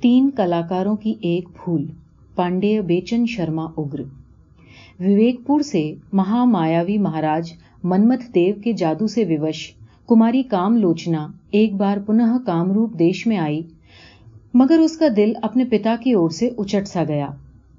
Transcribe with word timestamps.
تین 0.00 0.30
کلاکاروں 0.30 0.96
کی 0.96 1.14
ایک 1.20 1.48
پھول، 1.54 1.86
پانڈے 2.34 2.80
بیچن 2.80 3.26
شرما 3.26 3.64
اگر۔ 3.76 4.00
وویک 5.00 5.40
پور 5.46 5.60
سے 5.60 5.94
مہا 6.12 6.44
مایاوی 6.44 6.98
مہاراج 6.98 7.52
منمت 7.84 8.34
دیو 8.34 8.54
کے 8.64 8.72
جادو 8.72 9.06
سے 9.06 9.24
ووش 9.24 9.72
کماری 10.08 10.42
کام 10.42 10.76
لوچنا 10.76 11.26
ایک 11.50 11.74
بار 11.74 11.96
پنہ 12.06 12.22
کام 12.46 12.72
روپ 12.72 12.98
دیش 12.98 13.26
میں 13.26 13.36
آئی، 13.36 13.60
مگر 14.54 14.78
اس 14.78 14.96
کا 14.98 15.06
دل 15.16 15.32
اپنے 15.42 15.64
پتا 15.64 15.94
کی 16.00 16.12
اور 16.12 16.30
سے 16.30 16.50
اچٹ 16.58 16.88
سا 16.88 17.04
گیا۔ 17.08 17.28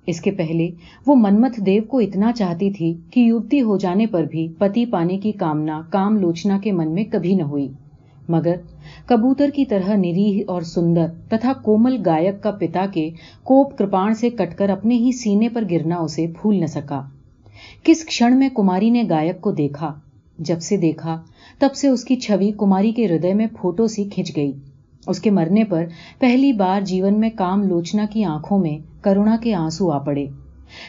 اس 0.05 0.21
کے 0.21 0.31
پہلے 0.31 0.69
وہ 1.07 1.15
منمت 1.15 1.57
دیو 1.65 1.83
کو 1.83 1.99
اتنا 1.99 2.31
چاہتی 2.31 2.71
تھی 2.71 2.93
کہ 3.11 3.19
یوتی 3.19 3.61
ہو 3.61 3.77
جانے 3.77 4.05
پر 4.05 4.23
بھی 4.23 4.47
پتی 4.57 4.85
پانے 4.85 5.17
کی 5.17 5.31
کامنا، 5.31 5.81
کام 5.89 6.17
لوچنا 6.17 6.57
کے 6.63 6.71
من 6.71 6.93
میں 6.93 7.03
کبھی 7.03 7.35
نہ 7.35 7.43
ہوئی۔ 7.43 7.67
مگر 8.29 8.55
کبوتر 9.05 9.49
کی 9.55 9.65
طرح 9.65 9.95
نریح 9.95 10.43
اور 10.47 10.61
سندر 10.61 11.05
تتھا 11.29 11.53
کومل 11.53 12.01
گائک 12.05 12.43
کا 12.43 12.51
پتا 12.51 12.85
کے 12.93 13.09
کوپ 13.43 13.77
کرپان 13.77 14.13
سے 14.13 14.29
کٹ 14.29 14.57
کر 14.57 14.69
اپنے 14.69 14.95
ہی 14.95 15.11
سینے 15.11 15.49
پر 15.49 15.63
گرنا 15.71 15.95
اسے 15.95 16.27
پھول 16.27 16.59
نہ 16.59 16.65
سکا۔ 16.65 17.01
کس 17.83 18.05
کھڑ 18.05 18.31
میں 18.31 18.49
کماری 18.55 18.89
نے 18.89 19.03
گائک 19.09 19.41
کو 19.41 19.51
دیکھا؟ 19.51 19.93
جب 20.39 20.61
سے 20.61 20.77
دیکھا، 20.77 21.21
تب 21.59 21.75
سے 21.75 21.87
اس 21.87 22.03
کی 22.03 22.15
چھوی 22.15 22.51
کماری 22.51 22.91
کے 22.91 23.05
ہردے 23.05 23.33
میں 23.33 23.47
پھوٹو 23.59 23.87
سی 23.87 24.03
کھنچ 24.03 24.35
گئی۔ 24.35 24.51
اس 25.07 25.19
کے 25.19 25.29
مرنے 25.29 25.63
پر 25.63 25.85
پہلی 26.19 26.53
بار 26.53 26.81
جیون 26.81 27.19
میں 27.19 27.29
کام 27.35 27.63
لوچنا 27.63 28.05
کی 28.09 28.23
آنکھوں 28.23 28.59
میں 28.59 29.03
کرونا 29.03 29.37
کے 29.41 29.53
آنسو 29.53 29.91
آ 29.91 29.97
پڑے۔ 29.97 30.25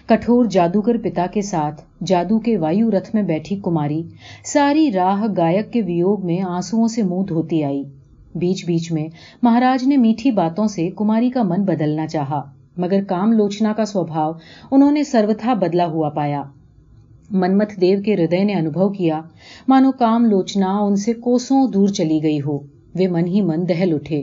کٹور 0.06 0.44
جادوگر 0.44 0.96
پتا 1.02 1.26
کے 1.32 1.42
ساتھ 1.42 1.82
جادو 2.06 2.38
کے 2.38 2.56
وایو 2.56 2.90
رتھ 2.90 3.14
میں 3.14 3.22
بیٹھی 3.22 3.56
کماری 3.56 4.02
ساری 4.44 4.92
راہ 4.92 5.26
گائک 5.36 5.72
کے 5.72 5.82
ویوگ 5.82 6.26
میں 6.26 6.40
آنسو 6.42 6.88
سے 6.88 7.02
منہ 7.02 7.22
دھوتی 7.28 7.64
آئی۔ 7.64 7.82
بیچ 8.38 8.66
بیچ 8.66 8.92
میں 8.92 9.08
مہاراج 9.42 9.86
نے 9.86 9.96
میٹھی 9.96 10.30
باتوں 10.30 10.66
سے 10.66 10.90
کماری 10.96 11.30
کا 11.30 11.42
من 11.42 11.62
بدلنا 11.64 12.06
چاہا، 12.06 12.42
مگر 12.76 13.04
کام 13.08 13.32
لوچنا 13.32 13.72
کا 13.76 13.84
سوبھاؤ 13.84 14.32
انہوں 14.70 14.92
نے 14.92 15.04
سروتھا 15.04 15.54
بدلا 15.54 15.86
ہوا 15.86 16.08
پایا۔ 16.08 16.42
منمت 17.30 17.80
دیو 17.80 18.02
کے 18.02 18.14
ہردے 18.14 18.44
نے 18.44 18.54
انوبھو 18.54 18.88
کیا، 18.88 19.20
مانو 19.68 19.92
کام 19.92 20.24
لوچنا 20.24 20.78
ان 20.78 20.96
سے 20.96 21.12
کوسوں 21.12 21.66
دور 21.68 21.88
چلی 21.88 22.22
گئی 22.22 22.40
ہو، 22.40 22.58
وہ 22.94 23.08
من 23.10 23.26
ہی 23.26 23.42
من 23.42 23.68
دہل 23.68 23.94
اٹھے۔ 23.94 24.22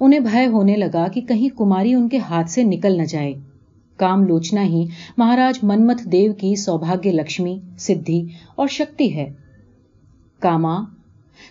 انہیں 0.00 0.20
بھے 0.20 0.46
ہونے 0.46 0.76
لگا 0.76 1.06
کہ 1.12 1.20
کہیں 1.20 1.58
کماری 1.58 1.94
ان 1.94 2.08
کے 2.08 2.18
ہاتھ 2.18 2.50
سے 2.50 2.62
نکل 2.62 2.96
نہ 2.96 3.02
جائے۔ 3.02 3.34
کام 3.96 4.22
لوچنا 4.22 4.62
ہی 4.62 4.86
مہاراج 5.16 5.58
منمت 5.62 6.00
دیو 6.12 6.32
کی 6.32 6.56
سوبھاگیہ 6.56 7.12
لکشمی، 7.12 7.58
سدھی 7.78 8.26
اور 8.56 8.68
شکتی 8.68 9.14
ہے۔ 9.16 9.32
کاما 10.38 10.76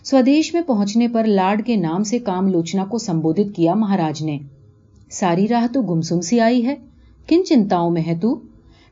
سودیش 0.09 0.53
میں 0.53 0.61
پہنچنے 0.61 1.07
پر 1.07 1.23
لاڈ 1.23 1.65
کے 1.65 1.75
نام 1.75 2.03
سے 2.03 2.19
کام 2.19 2.47
لوچنا 2.47 2.85
کو 2.85 2.97
سمبودت 2.97 3.55
کیا 3.55 3.73
مہاراج 3.73 4.23
نے۔ 4.23 4.39
ساری 5.09 5.47
راہ 5.47 5.67
تو 5.73 5.81
گمسم 5.81 6.21
سی 6.21 6.39
آئی 6.39 6.65
ہے۔ 6.65 6.75
کن 7.27 7.45
چنتاؤں 7.45 7.91
میں 7.91 8.01
ہے 8.07 8.15
تو؟ 8.21 8.39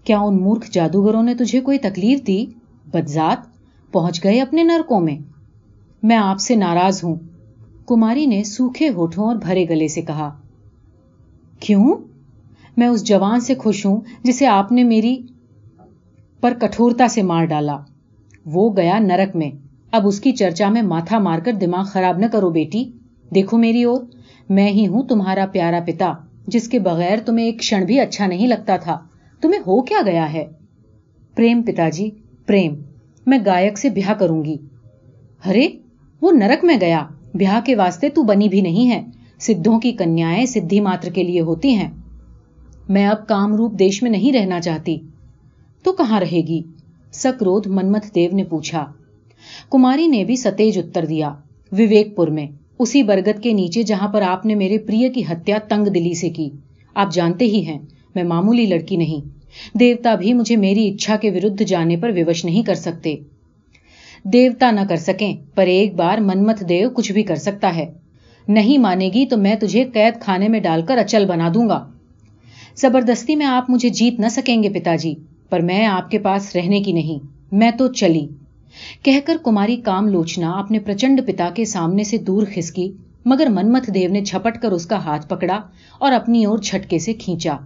کیا 0.03 0.19
ان 0.19 0.43
مورکھ 0.43 0.71
جادوگروں 0.71 1.23
نے 1.23 1.35
تجھے 1.35 1.61
کوئی 1.61 1.77
تکلیف 1.77 2.27
دی؟ 2.27 2.45
بدزات 2.93 3.37
پہنچ 3.91 4.23
گئے 4.23 4.41
اپنے 4.41 4.63
نرکوں 4.63 5.01
میں۔ 5.01 5.17
میں 6.03 6.15
آپ 6.15 6.39
سے 6.39 6.55
ناراض 6.55 7.03
ہوں۔ 7.03 7.15
کماری 7.87 8.25
نے 8.25 8.43
سوکھے 8.43 8.89
ہوٹھوں 8.89 9.25
اور 9.25 9.35
بھرے 9.35 9.65
گلے 9.69 9.87
سے 9.87 10.01
کہا۔ 10.01 10.37
کیوں؟ 11.59 11.95
میں 12.77 12.87
اس 12.87 13.03
جوان 13.03 13.39
سے 13.39 13.55
خوش 13.55 13.85
ہوں 13.85 14.01
جسے 14.23 14.45
آپ 14.45 14.71
نے 14.71 14.83
میری 14.83 15.17
پر 16.41 16.53
کٹورتا 16.53 17.07
سے 17.07 17.21
مار 17.21 17.45
ڈالا۔ 17.45 17.77
وہ 18.45 18.75
گیا 18.77 18.99
نرک 18.99 19.35
میں۔ 19.35 19.64
اب 19.95 20.07
اس 20.07 20.19
کی 20.19 20.31
چرچا 20.31 20.69
میں 20.69 20.81
ماتھا 20.81 21.19
مار 21.19 21.39
کر 21.39 21.51
دماغ 21.51 21.83
خراب 21.83 22.17
نہ 22.17 22.25
کرو 22.25 22.49
بیٹی۔ 22.49 22.91
دیکھو 23.35 23.57
میری 23.57 23.83
اور، 23.83 24.01
میں 24.49 24.69
ہی 24.69 24.87
ہوں 24.87 25.03
تمہارا 25.03 25.45
پیارا 25.51 25.79
پتا، 25.87 26.13
جس 26.47 26.67
کے 26.67 26.79
بغیر 26.79 27.17
تمہیں 27.25 27.45
ایک 27.45 27.61
کھڑ 27.61 27.83
بھی 27.83 27.99
اچھا 27.99 28.27
نہیں 28.27 28.47
لگتا 28.47 28.77
تھا۔ 28.77 28.97
تمہیں 29.41 29.59
ہو 29.59 29.81
کیا 29.81 29.97
گیا 30.05 30.33
ہے؟ 30.33 30.45
پریم 31.35 31.61
پتا 31.61 31.89
جی 31.89 32.09
پریم، 32.45 32.73
میں 33.25 33.37
گائک 33.45 33.77
سے 33.77 33.89
بیاہ 33.89 34.13
کروں 34.13 34.45
گی۔ 34.45 34.57
ارے، 35.45 35.67
وہ 36.21 36.31
نرک 36.31 36.65
میں 36.65 36.77
گیا۔ 36.81 37.05
بیاہ 37.33 37.59
کے 37.65 37.75
واسطے 37.75 38.09
تو 38.09 38.23
بنی 38.23 38.49
بھی 38.49 38.61
نہیں 38.61 38.89
ہے۔ 38.89 39.03
سدھوں 39.39 39.79
کی 39.79 39.91
کنیائیں 39.91 40.45
سدھی 40.45 40.79
ماتر 40.79 41.09
کے 41.09 41.23
لیے 41.23 41.41
ہوتی 41.41 41.69
ہیں۔ 41.69 41.91
میں 42.89 43.07
اب 43.07 43.27
کام 43.27 43.55
روپ 43.55 43.79
دیش 43.79 44.03
میں 44.03 44.11
نہیں 44.11 44.33
رہنا 44.33 44.61
چاہتی۔ 44.61 44.97
تو 45.83 45.93
کہاں 45.93 46.19
رہے 46.19 46.41
گی؟ 46.41 46.61
سکرودھ 47.11 47.67
منمت 47.67 48.15
دیو 48.15 48.35
نے 48.35 48.43
پوچھا۔ 48.43 48.91
کماری 49.69 50.07
نے 50.07 50.23
بھی 50.23 50.35
ستیج 50.35 50.77
اتر 50.77 51.05
دیا۔ 51.05 51.29
وویک 51.71 52.15
پور 52.15 52.27
میں، 52.27 52.47
اسی 52.79 53.03
برگت 53.03 53.43
کے 53.43 53.53
نیچے 53.53 53.83
جہاں 53.83 54.07
پر 54.07 54.21
آپ 54.21 54.45
نے 54.45 54.55
میرے 54.55 54.77
پریہ 54.77 55.09
کی 55.09 55.23
ہتیا 55.23 55.57
تنگ 55.67 55.85
دلی 55.85 56.13
سے 56.13 56.29
کی۔ 56.29 56.49
آپ 56.95 57.13
جانتے 57.13 57.45
ہی 57.45 57.65
ہیں، 57.65 57.79
میں 58.15 58.23
معمولی 58.23 58.65
لڑکی 58.65 58.95
نہیں۔ 58.95 59.27
دیوتا 59.77 60.15
بھی 60.15 60.33
مجھے 60.33 60.55
میری 60.55 60.89
اچھا 60.89 61.15
کے 61.15 61.31
ورد 61.31 61.61
جانے 61.61 61.97
پر 61.97 62.09
ووش 62.09 62.45
نہیں 62.45 62.63
کر 62.63 62.75
سکتے۔ 62.75 63.15
دیوتا 64.23 64.71
نہ 64.71 64.79
کر 64.89 64.95
سکیں، 64.95 65.35
پر 65.55 65.67
ایک 65.67 65.95
بار 65.95 66.17
منمت 66.17 66.69
دیو 66.69 66.89
کچھ 66.89 67.11
بھی 67.11 67.23
کر 67.23 67.35
سکتا 67.35 67.75
ہے۔ 67.75 67.91
نہیں 68.47 68.77
مانے 68.77 69.09
گی 69.13 69.25
تو 69.25 69.37
میں 69.37 69.55
تجھے 69.55 69.83
قید 69.93 70.21
خانے 70.21 70.47
میں 70.47 70.59
ڈال 70.59 70.81
کر 70.81 70.97
اچل 70.97 71.25
بنا 71.25 71.51
دوں 71.53 71.69
گا۔ 71.69 71.91
زبردستی 72.75 73.35
میں 73.35 73.45
آپ 73.45 73.69
مجھے 73.69 73.89
جیت 73.89 74.19
نہ 74.19 74.27
سکیں 74.29 74.63
گے 74.63 74.69
پتا 74.69 74.95
جی 74.95 75.15
پر 75.49 75.59
میں 75.59 75.85
آپ 75.85 76.11
کے 76.11 76.19
پاس 76.19 76.55
رہنے 76.55 76.81
کی 76.81 76.91
نہیں۔ 76.91 77.25
میں 77.51 77.71
تو 77.71 77.93
چلی۔ 77.93 78.27
کہہ 79.03 79.19
کر 79.25 79.37
کماری 79.43 79.75
کام 79.75 80.07
لوچنا 80.07 80.51
اپنے 80.51 80.79
پرچنڈ 80.79 81.21
پتا 81.27 81.49
کے 81.55 81.65
سامنے 81.65 82.03
سے 82.03 82.17
دور 82.17 82.43
کھسکی 82.53 82.91
مگر 83.25 83.47
منمت 83.49 83.87
دیو 83.93 84.11
نے 84.11 84.21
جھپٹ 84.21 84.61
کر 84.61 84.71
اس 84.71 84.85
کا 84.85 84.95
ہاتھ 84.95 85.29
پکڑا 85.29 85.61
اور 85.99 86.11
اپنی 86.11 86.45
اور 86.45 86.57
جھٹکے 86.57 86.99
سے 86.99 87.13
کھینچا۔ 87.13 87.57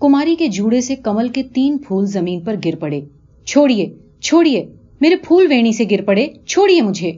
کماری 0.00 0.36
کے 0.36 0.48
جوڑے 0.48 0.80
سے 0.80 0.96
کمل 0.96 1.28
کے 1.28 1.42
تین 1.42 1.78
پھول 1.78 2.06
زمین 2.06 2.40
پر 2.40 2.56
گر 2.64 2.76
پڑے۔ 2.76 3.00
چھوڑیے 3.44 3.92
چھوڑیے، 4.20 4.66
میرے 5.00 5.16
پھول 5.16 5.46
ویڑی 5.50 5.72
سے 5.72 5.84
گر 5.90 6.02
پڑے، 6.02 6.28
چھوڑیے 6.46 6.82
مجھے۔ 6.82 7.12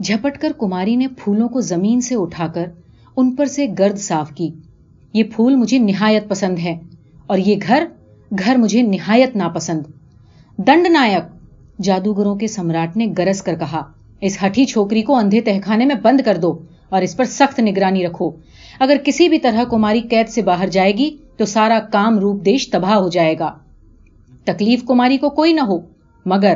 جھپٹ 0.00 0.38
کر 0.38 0.52
کماری 0.58 0.96
نے 0.96 1.08
پھولوں 1.08 1.48
کو 1.48 1.60
زمین 1.60 2.00
سے 2.00 2.14
اٹھا 2.14 2.46
کر 2.46 2.70
ان 3.16 3.34
پر 3.36 3.46
سے 3.46 3.66
گرد 3.78 3.98
صاف 3.98 4.30
کی۔ 4.34 4.50
یہ 5.12 5.22
پھول 5.22 5.56
مجھے 5.56 5.78
نہایت 5.78 6.28
پسند 6.28 6.58
ہے 6.58 6.78
اور 7.26 7.38
یہ 7.38 7.56
گھر 7.68 7.84
گھر 8.38 8.56
مجھے 8.56 8.82
نہایت 8.82 9.36
ناپسند۔ 9.36 9.82
دنڈ 10.56 10.86
نائک 10.90 11.31
جادوگروں 11.82 12.34
کے 12.36 12.46
سمراٹ 12.46 12.96
نے 12.96 13.06
گرس 13.18 13.42
کر 13.42 13.56
کہا، 13.56 13.82
اس 14.20 14.38
ہٹھی 14.46 14.64
چھوکری 14.64 15.02
کو 15.02 15.16
اندھے 15.16 15.40
تہخانے 15.40 15.84
میں 15.84 15.94
بند 15.94 16.20
کر 16.24 16.36
دو 16.36 16.58
اور 16.88 17.02
اس 17.02 17.16
پر 17.16 17.24
سخت 17.24 17.60
نگرانی 17.60 18.06
رکھو۔ 18.06 18.30
اگر 18.80 18.96
کسی 19.04 19.28
بھی 19.28 19.38
طرح 19.38 19.64
کماری 19.64 20.00
قید 20.00 20.28
سے 20.28 20.42
باہر 20.42 20.68
جائے 20.68 20.92
گی 20.92 21.16
تو 21.36 21.44
سارا 21.44 21.78
کام 21.92 22.18
روپ 22.18 22.44
دیش 22.44 22.70
تباہ 22.70 22.94
ہو 22.94 23.08
جائے 23.08 23.38
گا۔ 23.38 23.52
تکلیف 24.44 24.84
کماری 24.84 25.18
کو 25.18 25.30
کوئی 25.30 25.52
نہ 25.52 25.60
ہو، 25.60 25.78
مگر 26.26 26.54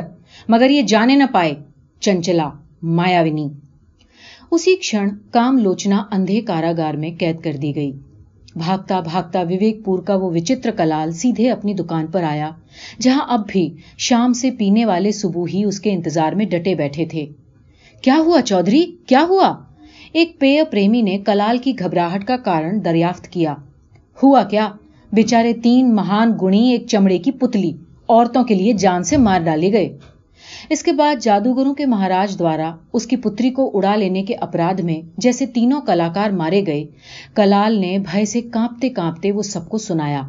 مگر 0.49 0.69
یہ 0.69 0.81
جانے 0.81 1.15
نہ 1.15 1.23
پائے، 1.31 1.53
چنچلا 1.99 2.49
مایاونی 2.83 3.47
اسی 4.51 4.75
کھڑ 4.75 5.07
کام 5.31 5.57
لوچنا 5.57 6.03
اندھے 6.11 6.41
کاراگار 6.41 6.93
میں 6.93 7.11
قید 7.19 7.41
کر 7.41 7.55
دی 7.61 7.75
گئی۔ 7.75 7.91
بھاگتا 8.57 8.99
بھاگتا 8.99 9.41
وویک 9.41 9.85
پور 9.85 9.99
کا 9.99 10.15
وہ 10.15 10.29
وچتر 10.31 10.71
کلال 10.71 11.11
سیدھے 11.11 11.51
اپنی 11.51 11.73
دکان 11.73 12.07
پر 12.07 12.23
آیا، 12.23 12.49
جہاں 13.01 13.25
اب 13.27 13.47
بھی 13.47 13.69
شام 13.97 14.33
سے 14.33 14.51
پینے 14.51 14.85
والے 14.85 15.11
صبح 15.11 15.45
ہی 15.53 15.63
اس 15.63 15.79
کے 15.79 15.91
انتظار 15.91 16.31
میں 16.31 16.45
ڈٹے 16.45 16.75
بیٹھے 16.75 17.05
تھے۔ 17.05 17.25
کیا 18.01 18.15
ہوا 18.25 18.41
چودھری؟ 18.41 18.85
کیا 19.05 19.25
ہوا؟ 19.29 19.55
ایک 20.13 20.39
پے 20.39 20.57
پریمی 20.71 21.01
نے 21.01 21.17
کلال 21.17 21.57
کی 21.57 21.79
گھبراہٹ 21.79 22.23
کا 22.25 22.37
کارن 22.37 22.85
دریافت 22.85 23.27
کیا۔ 23.27 23.55
ہوا 24.23 24.43
کیا؟ 24.43 24.69
بےچارے 25.11 25.53
تین 25.53 25.95
مہان 25.95 26.33
گنی 26.41 26.71
ایک 26.71 26.87
چمڑے 26.87 27.17
کی 27.17 27.31
پتلی، 27.31 27.71
عورتوں 28.09 28.43
کے 28.43 28.55
لیے 28.55 28.73
جان 28.73 29.03
سے 29.03 29.17
مار 29.17 29.39
ڈالے 29.39 29.71
گئے۔ 29.71 29.97
اس 30.69 30.83
کے 30.83 30.91
بعد 30.91 31.15
جادوگروں 31.21 31.73
کے 31.73 31.85
مہاراج 31.85 32.39
دوارا 32.39 32.75
اس 32.93 33.05
کی 33.07 33.15
پتری 33.15 33.49
کو 33.49 33.71
اڑا 33.73 33.95
لینے 33.95 34.23
کے 34.23 34.35
اپرادھ 34.35 34.81
میں 34.81 35.01
جیسے 35.17 35.45
تینوں 35.45 35.81
کلاکار 35.81 36.29
مارے 36.29 36.61
گئے، 36.67 36.85
کلال 37.35 37.79
نے 37.81 37.97
بھائی 37.99 38.25
سے 38.25 38.41
کانپتے 38.41 38.89
کانپتے 38.89 39.31
وہ 39.31 39.41
سب 39.41 39.69
کو 39.69 39.77
سنایا 39.77 40.21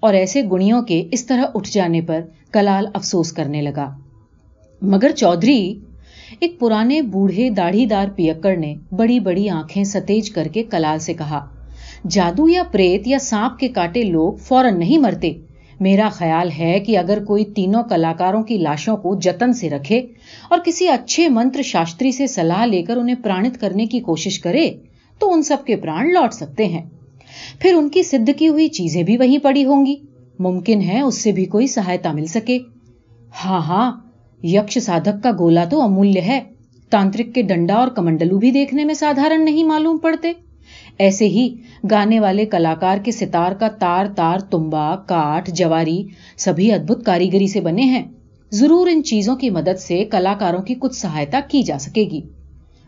اور 0.00 0.14
ایسے 0.14 0.42
گڑیوں 0.50 0.82
کے 0.82 1.02
اس 1.10 1.26
طرح 1.26 1.44
اٹھ 1.54 1.70
جانے 1.72 2.00
پر 2.00 2.20
کلال 2.52 2.86
افسوس 2.94 3.32
کرنے 3.32 3.62
لگا۔ 3.62 3.88
مگر 4.82 5.10
چودھری، 5.10 5.78
ایک 6.40 6.58
پرانے 6.58 7.02
بوڑھے 7.02 7.50
داڑھی 7.50 7.86
دار 7.86 8.08
پیکڑ 8.16 8.56
نے 8.56 8.74
بڑی 8.90 9.20
بڑی 9.20 9.48
آنکھیں 9.48 9.84
ستیج 9.84 10.30
کر 10.30 10.48
کے 10.52 10.62
کلال 10.62 10.98
سے 10.98 11.14
کہا، 11.14 11.46
جادو 12.10 12.48
یا 12.48 12.62
پریت 12.72 13.06
یا 13.06 13.18
سانپ 13.18 13.58
کے 13.58 13.68
کاٹے 13.68 14.02
لوگ 14.02 14.32
فوراً 14.32 14.78
نہیں 14.78 14.98
مرتے۔ 14.98 15.32
میرا 15.82 16.08
خیال 16.08 16.50
ہے 16.58 16.80
کہ 16.80 16.98
اگر 16.98 17.24
کوئی 17.24 17.44
تینوں 17.44 17.82
کلاکاروں 17.82 18.42
کی 18.42 18.58
لاشوں 18.58 18.96
کو 18.96 19.14
جتن 19.14 19.52
سے 19.52 19.70
رکھے 19.70 19.98
اور 20.50 20.58
کسی 20.64 20.88
اچھے 20.88 21.28
منتر 21.28 21.62
شاستری 21.62 22.12
سے 22.12 22.26
صلاح 22.26 22.64
لے 22.66 22.82
کر 22.82 22.96
انہیں 22.96 23.16
پرانت 23.22 23.60
کرنے 23.60 23.86
کی 23.86 24.00
کوشش 24.00 24.38
کرے، 24.40 24.70
تو 25.18 25.32
ان 25.32 25.42
سب 25.42 25.64
کے 25.66 25.76
پران 25.76 26.12
لوٹ 26.12 26.34
سکتے 26.34 26.66
ہیں۔ 26.66 26.82
پھر 27.58 27.74
ان 27.74 27.88
کی 27.88 28.02
سدھ 28.02 28.30
کی 28.36 28.48
ہوئی 28.48 28.68
چیزیں 28.68 29.02
بھی 29.02 29.16
وہیں 29.16 29.38
پڑی 29.38 29.64
ہوں 29.64 29.86
گی۔ 29.86 29.96
ممکن 30.38 30.82
ہے 30.82 31.00
اس 31.00 31.22
سے 31.22 31.32
بھی 31.32 31.44
کوئی 31.44 31.66
سہایتا 31.66 32.12
مل 32.12 32.26
سکے۔ 32.26 32.58
ہاں 33.44 33.60
ہاں 33.60 33.92
یکش 34.42 34.78
سادھک 34.78 35.22
کا 35.22 35.30
گولا 35.38 35.64
تو 35.64 35.82
امولیہ 35.82 36.20
ہے۔ 36.20 36.40
تانترک 36.90 37.34
کے 37.34 37.42
ڈنڈا 37.42 37.74
اور 37.74 37.88
کمنڈلو 37.88 38.38
بھی 38.38 38.50
دیکھنے 38.50 38.84
میں 38.84 38.94
سادھارن 38.94 39.44
نہیں 39.44 39.64
معلوم 39.64 39.98
پڑتے۔ 39.98 40.32
ایسے 40.98 41.28
ہی 41.28 41.54
گانے 41.90 42.20
والے 42.20 42.46
کلاکار 42.46 42.98
کے 42.98 43.12
ستار 43.12 43.52
کا 43.52 43.68
تار 43.68 44.06
تار 44.16 44.38
تمبا، 44.38 44.96
کاٹ، 44.96 45.48
جواری 45.48 46.04
سبھی 46.36 46.72
ادبت 46.72 47.06
کاریگری 47.06 47.46
سے 47.46 47.60
بنے 47.60 47.82
ہیں۔ 47.82 48.06
ضرور 48.50 48.86
ان 48.86 49.02
چیزوں 49.02 49.36
کی 49.36 49.50
مدد 49.50 49.78
سے 49.78 50.04
کلاکاروں 50.04 50.62
کی 50.62 50.74
کچھ 50.74 50.94
سہایتا 50.94 51.40
کی 51.48 51.62
جا 51.62 51.78
سکے 51.78 52.04
گی۔ 52.04 52.20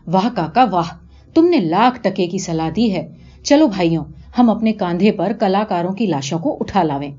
واہ 0.07 0.29
کاکا، 0.35 0.63
واہ، 0.63 0.97
تم 1.33 1.45
نے 1.49 1.57
لاکھ 1.57 1.99
ٹکے 2.01 2.27
کی 2.27 2.37
سلاح 2.37 2.69
دی 2.75 2.93
ہے۔ 2.93 3.07
چلو 3.43 3.67
بھائیوں، 3.67 4.03
ہم 4.39 4.49
اپنے 4.49 4.73
کاندھے 4.73 5.11
پر 5.11 5.31
کلاکاروں 5.39 5.93
کی 5.93 6.05
لاشوں 6.05 6.39
کو 6.39 6.57
اٹھا 6.59 6.83
لاویں۔ 6.83 7.11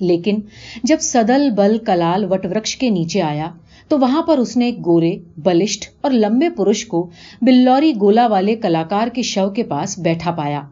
لیکن 0.00 0.36
جب 0.82 0.96
سدل 1.00 1.50
بل 1.50 1.78
کلال 1.78 2.24
وٹ 2.24 2.46
ورکش 2.46 2.76
کے 2.76 2.90
نیچے 2.90 3.22
آیا 3.22 3.50
تو 3.88 3.98
وہاں 3.98 4.22
پر 4.22 4.38
اس 4.38 4.56
نے 4.56 4.64
ایک 4.64 4.84
گورے، 4.86 5.16
بلشٹ 5.36 5.84
اور 6.00 6.10
لمبے 6.10 6.50
پروش 6.50 6.86
کو 6.86 7.08
بلوری 7.42 7.92
گولا 8.00 8.26
والے 8.26 8.54
کلاکار 8.56 9.08
کے 9.08 9.22
شو 9.22 9.50
کے 9.50 9.62
پاس 9.62 9.98
بیٹھا 9.98 10.30
پایا۔ 10.30 10.62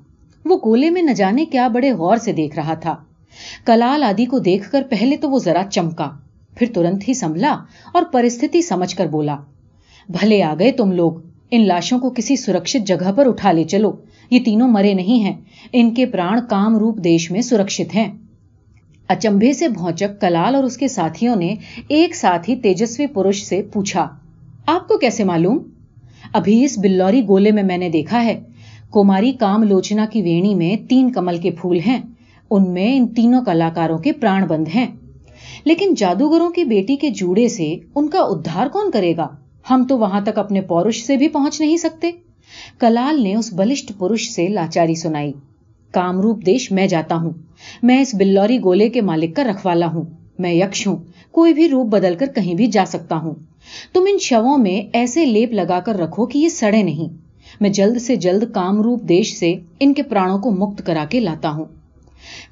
وہ 0.44 0.56
گولے 0.64 0.90
میں 0.90 1.02
نہ 1.02 1.10
جانے 1.10 1.44
کیا 1.44 1.68
بڑے 1.68 1.92
غور 1.92 2.16
سے 2.16 2.32
دیکھ 2.32 2.56
رہا 2.56 2.74
تھا۔ 2.74 2.96
کلال 3.64 4.02
آدی 4.02 4.24
کو 4.24 4.38
دیکھ 4.38 4.70
کر 4.70 4.82
پہلے 4.90 5.16
تو 5.16 5.30
وہ 5.30 5.38
ذرا 5.38 5.62
چمکا، 5.70 6.10
پھر 6.54 6.66
ترنت 6.74 7.08
ہی 7.08 7.14
سنبھلا 7.14 7.56
اور 7.92 8.02
پرستھتی 8.02 8.62
سمجھ 8.62 8.96
کر 8.96 9.06
بولا، 9.06 9.36
بھلے 10.08 10.42
آ 10.42 10.54
گئے 10.58 10.72
تم 10.72 10.92
لوگ، 10.92 11.12
ان 11.50 11.66
لاشوں 11.66 11.98
کو 11.98 12.10
کسی 12.10 12.36
سرکشت 12.36 12.86
جگہ 12.86 13.12
پر 13.16 13.26
اٹھا 13.26 13.52
لے 13.52 13.64
چلو، 13.64 13.92
یہ 14.30 14.38
تینوں 14.44 14.68
مرے 14.68 14.94
نہیں 14.94 15.24
ہیں، 15.24 15.34
ان 15.72 15.94
کے 15.94 16.06
پران 16.06 16.38
کام 16.50 16.76
روپ 16.76 16.98
دیش 16.98 17.30
میں 17.30 17.40
سرکشت 17.40 17.94
ہیں۔ 17.94 18.12
اچمبے 19.08 19.52
سے 19.52 19.68
بھونچک 19.68 20.20
کلال 20.20 20.54
اور 20.54 20.64
اس 20.64 20.76
کے 20.76 20.88
ساتھیوں 20.88 21.36
نے 21.36 21.54
ایک 21.88 22.14
ساتھ 22.14 22.50
ہی 22.50 22.56
تیجسوی 22.56 23.06
پروش 23.06 23.42
سے 23.44 23.62
پوچھا، 23.62 24.08
آپ 24.66 24.88
کو 24.88 24.98
کیسے 24.98 25.24
معلوم؟ 25.24 25.58
ابھی 26.32 26.64
اس 26.64 26.78
بلوری 26.78 27.22
گولے 27.28 27.50
میں 27.50 27.62
میں 27.62 27.78
نے 27.78 27.88
دیکھا 27.88 28.24
ہے 28.24 28.40
کوماری 28.90 29.32
کام 29.32 29.62
لوچنا 29.62 30.06
کی 30.12 30.22
ویڑی 30.22 30.54
میں 30.54 30.76
تین 30.88 31.12
کمل 31.12 31.38
کے 31.38 31.50
پھول 31.50 31.78
ہیں، 31.86 32.02
ان 32.50 32.70
میں 32.70 32.96
ان 32.96 33.08
تینوں 33.08 33.44
کلاکاروں 33.44 33.98
کے 33.98 34.12
پران 34.12 34.44
بند 34.46 34.68
ہیں۔ 34.74 34.86
لیکن 35.64 35.94
جادوگروں 35.94 36.50
کی 36.50 36.64
بیٹی 36.64 36.96
کے 36.96 37.10
جوڑے 37.10 37.48
سے 37.48 37.74
ان 37.94 38.08
کا 38.08 38.18
ادھار 38.18 38.66
کون 38.66 38.90
کرے 38.90 39.16
گا؟ 39.16 39.28
ہم 39.70 39.84
تو 39.88 39.98
وہاں 39.98 40.20
تک 40.20 40.38
اپنے 40.38 40.60
پورش 40.60 41.04
سے 41.04 41.16
بھی 41.16 41.28
پہنچ 41.28 41.60
نہیں 41.60 41.76
سکتے۔ 41.76 42.10
کلال 42.78 43.22
نے 43.22 43.34
اس 43.34 43.52
بلشٹ 43.52 43.92
پروش 43.98 44.30
سے 44.30 44.48
لاچاری 44.48 44.94
سنائی۔ 44.94 45.32
کامروپ 45.90 46.46
دیش 46.46 46.72
میں 46.72 46.86
جاتا 46.86 47.16
ہوں۔ 47.16 47.30
میں 47.82 48.00
اس 48.00 48.14
بلوری 48.14 48.58
گولے 48.58 48.88
کے 48.88 49.00
مالک 49.00 49.36
کا 49.36 49.44
رکھوالا 49.44 49.86
ہوں۔ 49.86 50.02
میں 50.38 50.52
یکش 50.52 50.86
ہوں۔ 50.86 50.96
کوئی 51.30 51.54
بھی 51.54 51.68
روپ 51.68 51.86
بدل 51.86 52.14
کر 52.18 52.26
کہیں 52.34 52.54
بھی 52.54 52.66
جا 52.66 52.84
سکتا 52.86 53.16
ہوں۔ 53.16 53.34
تم 53.92 54.00
ان 54.10 54.18
شووں 54.18 54.58
میں 54.58 54.90
ایسے 54.92 55.24
لیپ 55.24 55.52
لگا 55.52 55.80
کر 55.80 55.96
رکھو 55.96 56.26
کہ 56.26 56.38
یہ 56.38 56.48
سڑے 56.48 56.82
نہیں۔ 56.82 57.16
میں 57.60 57.70
جلد 57.70 57.98
سے 57.98 58.16
جلد 58.16 58.52
کامروپ 58.52 59.02
دیش 59.02 59.36
سے 59.36 59.54
ان 59.80 59.94
کے 59.94 60.02
پرانوں 60.02 60.38
کو 60.38 60.50
مکت 60.50 60.86
کرا 60.86 61.04
کے 61.10 61.20
لاتا 61.20 61.50
ہوں۔ 61.50 61.64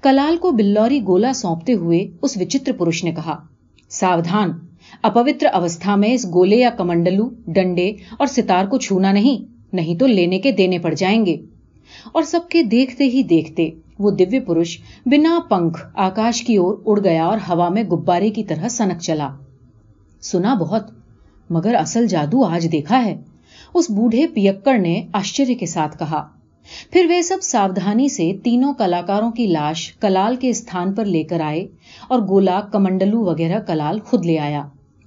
کلال 0.03 0.37
کو 0.37 0.51
بلوری 0.51 1.01
گولا 1.07 1.33
سونپتے 1.33 1.73
ہوئے 1.73 2.09
اس 2.23 2.37
وچتر 2.37 2.73
پروش 2.73 3.05
نے 3.05 3.13
کہا، 3.13 3.37
ساودھان، 3.89 4.51
اپوتر 5.03 5.47
اوستھا 5.47 5.97
میں 5.97 6.15
اس 6.15 6.27
گولے 6.35 6.57
یا 6.57 6.71
کمنڈلو، 6.71 7.31
ڈنڈے 7.47 7.93
اور 8.19 8.27
ستار 8.27 8.65
کو 8.65 8.79
چھونا 8.79 9.13
نہیں 9.13 9.53
نہیں 9.73 9.99
تو 9.99 10.07
لینے 10.07 10.39
کے 10.39 10.53
دینے 10.53 10.79
پڑ 10.79 10.95
جائیں 10.95 11.27
گے۔ 11.27 11.37
اور 12.13 12.23
سب 12.23 12.41
کے 12.49 12.63
دیکھتے 12.63 13.05
ہی 13.05 13.23
دیکھتے 13.23 13.71
وہ 13.99 14.11
دیوی 14.11 14.41
پروش 14.41 14.79
بنا 15.07 15.39
پنکھ 15.49 15.87
آکاش 15.95 16.43
کی 16.43 16.57
اور 16.57 16.75
اڑ 16.87 17.05
گیا 17.05 17.25
اور 17.25 17.39
ہوا 17.49 17.69
میں 17.69 17.83
گبارے 17.83 18.31
کی 18.31 18.45
طرح 18.45 18.69
سنک 18.69 19.01
چلا۔ 19.01 19.29
سنا 20.21 20.55
بہت، 20.55 20.91
مگر 21.51 21.75
اصل 21.75 22.07
جادو 22.07 22.45
آج 22.45 22.69
دیکھا 22.73 23.05
ہے۔ 23.05 23.21
اس 23.75 23.91
بوڑھے 23.91 24.27
پیکڑ 24.27 24.79
نے 24.79 25.03
آشچر 25.13 25.45
کے 25.61 25.67
ساتھ 25.67 25.99
کہا۔ 25.99 26.29
پھر 26.91 27.07
وہ 27.09 27.23
سب 27.23 27.39
ساودھانی 27.43 28.09
سے 28.09 28.33
تینوں 28.45 28.75
کلاکاروں 28.75 29.31
کی 29.31 29.47
لاش 29.47 29.93
کلال 29.93 30.37
کے 30.37 30.51
استھان 30.51 30.95
پر 30.95 31.05
لے 31.05 31.23
کر 31.23 31.41
آئے 31.41 31.67
اور 32.09 32.21
گولا 32.21 32.61
کمنڈلو 32.61 33.21
وغیرہ 33.21 33.59
کلال 33.61 33.99
خود 34.01 34.27
لے 34.27 34.39
آیا۔ 34.39 34.65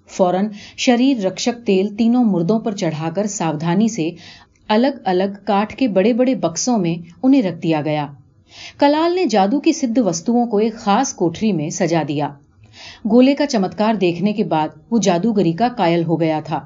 فوراً 0.08 0.48
شریر 0.78 1.26
رکشک 1.26 1.66
تیل 1.66 1.96
تینوں 1.96 2.24
مردوں 2.24 2.60
پر 2.60 2.76
چڑھا 2.76 3.10
کر 3.16 3.28
ساودھانی 3.28 3.88
سے 3.88 4.10
الگ 4.70 4.98
الگ 5.06 5.38
کاٹ 5.46 5.76
کے 5.76 5.88
بڑے 5.88 6.14
بڑے 6.14 6.36
بکسوں 6.36 6.78
میں 6.78 7.10
انہیں 7.24 7.42
رکھ 7.42 7.62
دیا 7.64 7.82
گیا۔ 7.86 8.08
کلال 8.80 9.16
نے 9.16 9.26
جادو 9.26 9.60
کی 9.60 9.74
سدھ 9.74 10.00
وستوؤں 10.00 10.46
کو 10.46 10.58
ایک 10.58 10.74
خاص 10.74 11.14
کوٹری 11.14 11.52
میں 11.52 11.70
سجا 11.70 12.04
دیا۔ 12.08 12.30
گولے 13.12 13.36
کا 13.36 13.46
چمتکار 13.46 13.94
دیکھنے 13.94 14.34
کے 14.34 14.44
بعد 14.44 14.68
وہ 14.92 14.98
جادوگری 14.98 15.52
کا 15.52 15.68
کائل 15.78 16.04
ہو 16.04 16.20
گیا 16.20 16.40
تھا۔ 16.46 16.60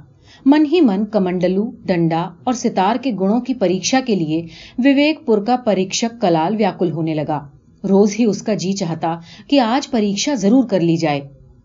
من 0.45 0.65
ہی 0.71 0.81
من، 0.81 1.06
کمنڈلو 1.06 1.71
ڈنڈا 1.86 2.30
اور 2.44 2.53
ستار 2.53 2.95
کے 2.95 3.12
گڑوں 3.19 3.42
کی 3.42 3.53
پریکشا 3.53 4.00
کے 4.06 4.15
لیے 4.15 4.42
وویک 4.77 5.25
پور 5.25 5.38
کا 5.38 5.56
پریکشک 5.56 6.21
کلال 6.21 6.56
ویاکل 6.56 6.92
ہونے 6.92 7.13
لگا۔ 7.13 7.47
روز 7.89 8.15
ہی 8.19 8.25
اس 8.25 8.42
کا 8.42 8.54
جی 8.54 8.74
چاہتا 8.74 9.15
کہ 9.47 9.59
آج 9.59 9.92
پریکشا 9.92 10.33
ضرور 10.33 10.63
کر 10.63 10.80
لی 10.80 10.97
جائے، 10.97 11.21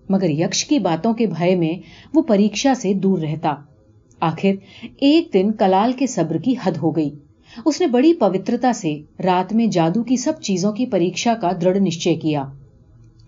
مگر 0.09 0.31
یکش 0.31 0.65
کی 0.65 0.79
باتوں 0.79 1.15
کے 1.15 1.27
بھے 1.27 1.55
میں 1.55 1.75
وہ 2.15 2.23
پریکشا 2.23 2.75
سے 2.75 2.95
دور 2.95 3.19
رہتا۔ 3.19 3.55
آخر 4.21 4.51
ایک 4.97 5.35
دن 5.35 5.53
کلال 5.53 5.93
کے 5.93 6.07
صبر 6.07 6.37
کی 6.37 6.55
حد 6.65 6.77
ہو 6.83 6.97
گئی۔ 6.97 7.11
اس 7.65 7.81
نے 7.81 7.87
بڑی 7.87 8.15
پوترتا 8.15 8.73
سے 8.73 8.99
رات 9.25 9.53
میں 9.53 9.67
جادو 9.67 10.03
کی 10.03 10.17
سب 10.17 10.41
چیزوں 10.43 10.73
کی 10.73 10.87
پریکشا 10.87 11.35
کا 11.41 11.51
دڑ 11.63 11.77
نشچے 11.77 12.15
کیا۔ 12.15 12.45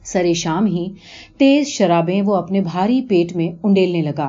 سرے 0.04 0.34
شام 0.34 0.66
ہی 0.66 0.88
تیز 1.36 1.66
شرابیں 1.66 2.22
وہ 2.22 2.34
اپنے 2.36 2.60
بھاری 2.60 3.02
پیٹ 3.02 3.36
میں 3.36 3.50
انڈیلنے 3.62 4.02
لگا۔ 4.02 4.28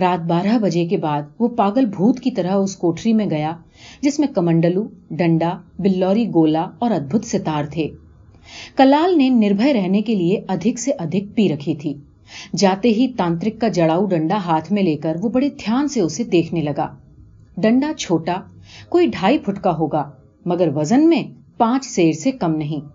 رات 0.00 0.26
بارہ 0.26 0.58
بجے 0.58 0.86
کے 0.86 0.96
بعد 0.96 1.22
وہ 1.38 1.48
پاگل 1.48 1.86
بھوت 1.86 2.20
کی 2.20 2.30
طرح 2.30 2.52
اس 2.52 2.76
کوٹری 2.76 3.12
میں 3.12 3.26
گیا، 3.30 3.56
جس 4.00 4.18
میں 4.18 4.28
کمنڈلو، 4.28 4.88
ڈنڈا 5.10 5.50
بلوری 5.78 6.26
گولا 6.34 6.66
اور 6.78 6.90
ادبت 6.90 7.24
ستار 7.24 7.64
تھے۔ 7.64 7.88
کلال 8.76 9.18
نے 9.18 9.28
نربھے 9.28 9.72
رہنے 9.72 10.02
کے 10.02 10.14
لیے 10.14 10.40
ادھک 10.48 10.78
سے 10.78 10.90
ادھک 10.90 11.36
پی 11.36 11.48
رکھی 11.48 11.74
تھی۔ 11.74 11.94
جاتے 12.56 12.88
ہی 12.88 13.08
تانترک 13.16 13.60
کا 13.60 13.68
جڑاؤ 13.68 14.04
ڈنڈا 14.04 14.36
ہاتھ 14.36 14.72
میں 14.72 14.82
لے 14.82 14.96
کر 14.96 15.16
وہ 15.22 15.28
بڑے 15.28 15.48
دھیان 15.48 15.88
سے 15.88 16.00
اسے 16.00 16.24
دیکھنے 16.24 16.60
لگا۔ 16.60 16.96
ڈنڈا 17.56 17.92
چھوٹا، 17.98 18.34
کوئی 18.88 19.06
ڈھائی 19.06 19.38
فٹ 19.38 19.62
کا 19.62 19.76
ہوگا، 19.76 20.10
مگر 20.44 20.68
وزن 20.76 21.08
میں 21.08 21.22
پانچ 21.56 21.84
سیر 21.84 22.12
سے 22.12 22.30
کم 22.30 22.54
نہیں۔ 22.54 22.86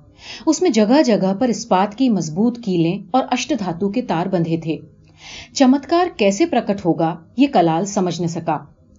اس 0.46 0.62
میں 0.62 0.70
جگہ 0.70 1.02
جگہ 1.06 1.34
پر 1.40 1.48
اسپات 1.48 1.96
کی 1.96 2.10
مضبوط 2.10 2.60
کیلیں 2.66 2.98
اور 3.12 3.24
اشٹ 3.32 3.54
دھاتو 3.60 3.90
کے 3.90 4.02
تار 4.02 4.26
بندھے 4.26 4.58
تھے۔ 4.58 4.78
چمتکار 5.54 6.08
کیسے 6.18 6.46
پرکٹ 6.46 6.86
ہوگا، 6.86 7.16
یہ 7.38 7.48
کلال 7.54 7.86
سمجھ 7.86 8.22
نہ 8.22 8.28
سکا۔ 8.28 8.58